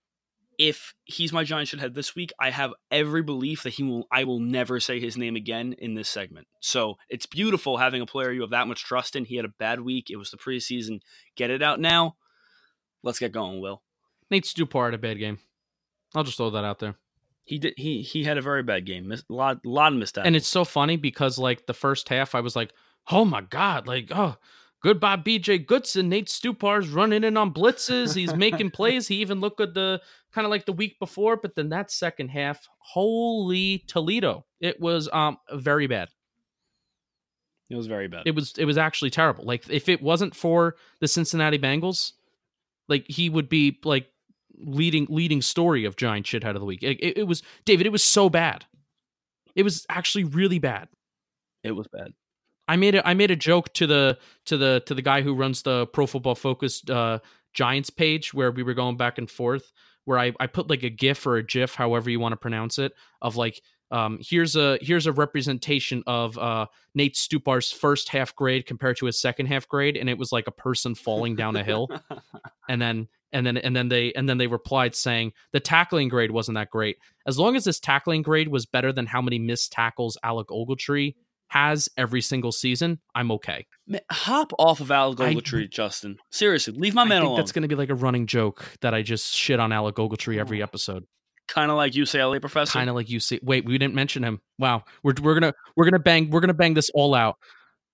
[0.58, 4.08] if he's my giant shithead this week, I have every belief that he will.
[4.12, 6.47] I will never say his name again in this segment.
[6.60, 9.26] So it's beautiful having a player you have that much trust in.
[9.26, 10.10] He had a bad week.
[10.10, 11.01] It was the preseason.
[11.36, 12.16] Get it out now.
[13.04, 13.82] Let's get going, Will.
[14.30, 15.39] Nate Stupar had a bad game.
[16.16, 16.95] I'll just throw that out there.
[17.45, 17.74] He did.
[17.76, 19.12] He he had a very bad game.
[19.12, 22.39] A lot, lot of missed And it's so funny because like the first half, I
[22.39, 22.72] was like,
[23.12, 24.38] oh my god, like oh.
[24.84, 26.10] Goodbye, BJ Goodson.
[26.10, 28.14] Nate Stupar's running in on blitzes.
[28.14, 29.08] He's making plays.
[29.08, 30.01] He even looked good the
[30.34, 31.38] kind of like the week before.
[31.38, 34.45] But then that second half, holy Toledo!
[34.59, 36.09] It was um very bad.
[37.69, 38.23] it was very bad.
[38.25, 39.45] It was it was actually terrible.
[39.45, 42.11] Like if it wasn't for the Cincinnati Bengals,
[42.88, 44.07] like he would be like
[44.57, 46.84] leading leading story of giant shithead of the week.
[46.84, 47.86] It, it, it was David.
[47.86, 48.65] It was so bad.
[49.55, 50.88] It was actually really bad.
[51.63, 52.13] it was bad.
[52.67, 55.36] I made a I made a joke to the to the to the guy who
[55.36, 57.19] runs the Pro Football Focus uh,
[57.53, 59.71] Giants page where we were going back and forth.
[60.06, 62.80] Where I I put like a GIF or a GIF, however you want to pronounce
[62.80, 68.36] it, of like um here's a here's a representation of uh Nate Stupar's first half
[68.36, 71.56] grade compared to his second half grade, and it was like a person falling down
[71.56, 71.89] a hill,
[72.70, 76.32] and then and then and then they and then they replied saying the tackling grade
[76.32, 76.97] wasn't that great.
[77.28, 81.16] As long as this tackling grade was better than how many missed tackles Alec Ogletree
[81.54, 83.66] has every single season, I'm okay.
[83.88, 86.18] Man, hop off of Alec I- Ogletree, Justin.
[86.32, 87.38] Seriously, leave my I man think alone.
[87.38, 90.39] that's going to be like a running joke that I just shit on Alec Ogletree
[90.39, 91.06] every episode.
[91.47, 92.72] kind of like UCLA professor.
[92.74, 93.39] Kind of like you see.
[93.43, 94.39] Wait, we didn't mention him.
[94.58, 97.36] Wow, we're we're gonna we're gonna bang we're gonna bang this all out.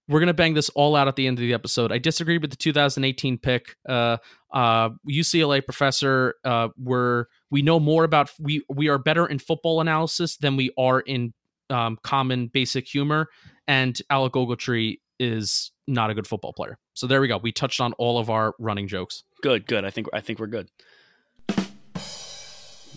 [0.08, 1.92] We're gonna bang this all out at the end of the episode.
[1.92, 3.76] I disagree with the 2018 pick.
[3.88, 4.18] Uh,
[4.54, 6.36] uh, UCLA professor.
[6.44, 10.72] Uh, we're we know more about we we are better in football analysis than we
[10.78, 11.34] are in
[11.70, 13.28] um, common basic humor.
[13.68, 16.78] And Alec Ogletree is not a good football player.
[16.94, 17.38] So there we go.
[17.38, 19.24] We touched on all of our running jokes.
[19.42, 19.86] Good, good.
[19.86, 20.70] I think I think we're good.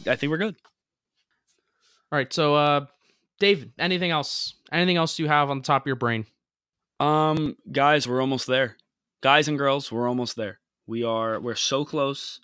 [0.06, 0.56] I think we're good.
[2.10, 2.32] All right.
[2.32, 2.86] So, uh,
[3.38, 4.54] David, anything else?
[4.70, 6.26] Anything else you have on the top of your brain?
[7.00, 8.76] Um, guys, we're almost there.
[9.22, 10.58] Guys and girls, we're almost there.
[10.86, 11.40] We are.
[11.40, 12.40] We're so close.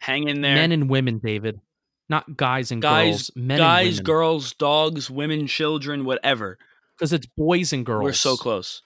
[0.00, 1.60] Hang in there, Men and women, David,
[2.08, 3.30] not guys and guys, girls.
[3.36, 6.58] Men guys, and girls, dogs, women, children, whatever.
[6.96, 8.04] because it's boys and girls.
[8.04, 8.82] We're so close.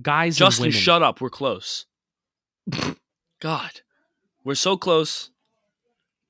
[0.00, 0.82] Guys Justin, and women.
[0.82, 1.20] shut up.
[1.20, 1.86] We're close.
[3.40, 3.70] God,
[4.44, 5.30] we're so close.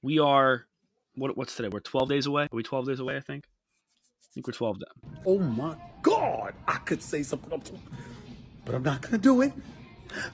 [0.03, 0.67] We are.
[1.15, 1.69] What, what's today?
[1.69, 2.45] We're 12 days away.
[2.45, 3.17] Are we 12 days away?
[3.17, 3.45] I think.
[3.47, 4.81] I think we're 12.
[4.81, 4.87] da-
[5.25, 7.63] Oh my God, I could say something,
[8.65, 9.53] but I'm not gonna do it.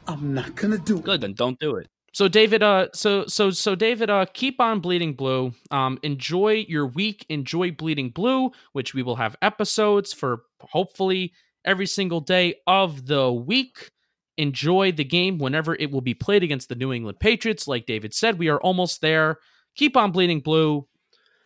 [0.09, 1.05] I'm not gonna do it.
[1.05, 1.89] Good, then don't do it.
[2.13, 5.53] So David, uh, so so so David, uh, keep on bleeding blue.
[5.71, 7.25] Um, enjoy your week.
[7.29, 11.33] Enjoy bleeding blue, which we will have episodes for hopefully
[11.65, 13.91] every single day of the week.
[14.37, 17.69] Enjoy the game whenever it will be played against the New England Patriots.
[17.69, 19.39] Like David said, we are almost there.
[19.77, 20.89] Keep on bleeding blue.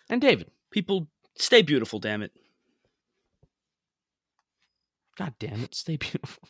[0.09, 1.07] And David, People,
[1.39, 2.01] stay beautiful.
[2.01, 2.33] Damn it.
[5.17, 6.49] God damn it, stay beautiful.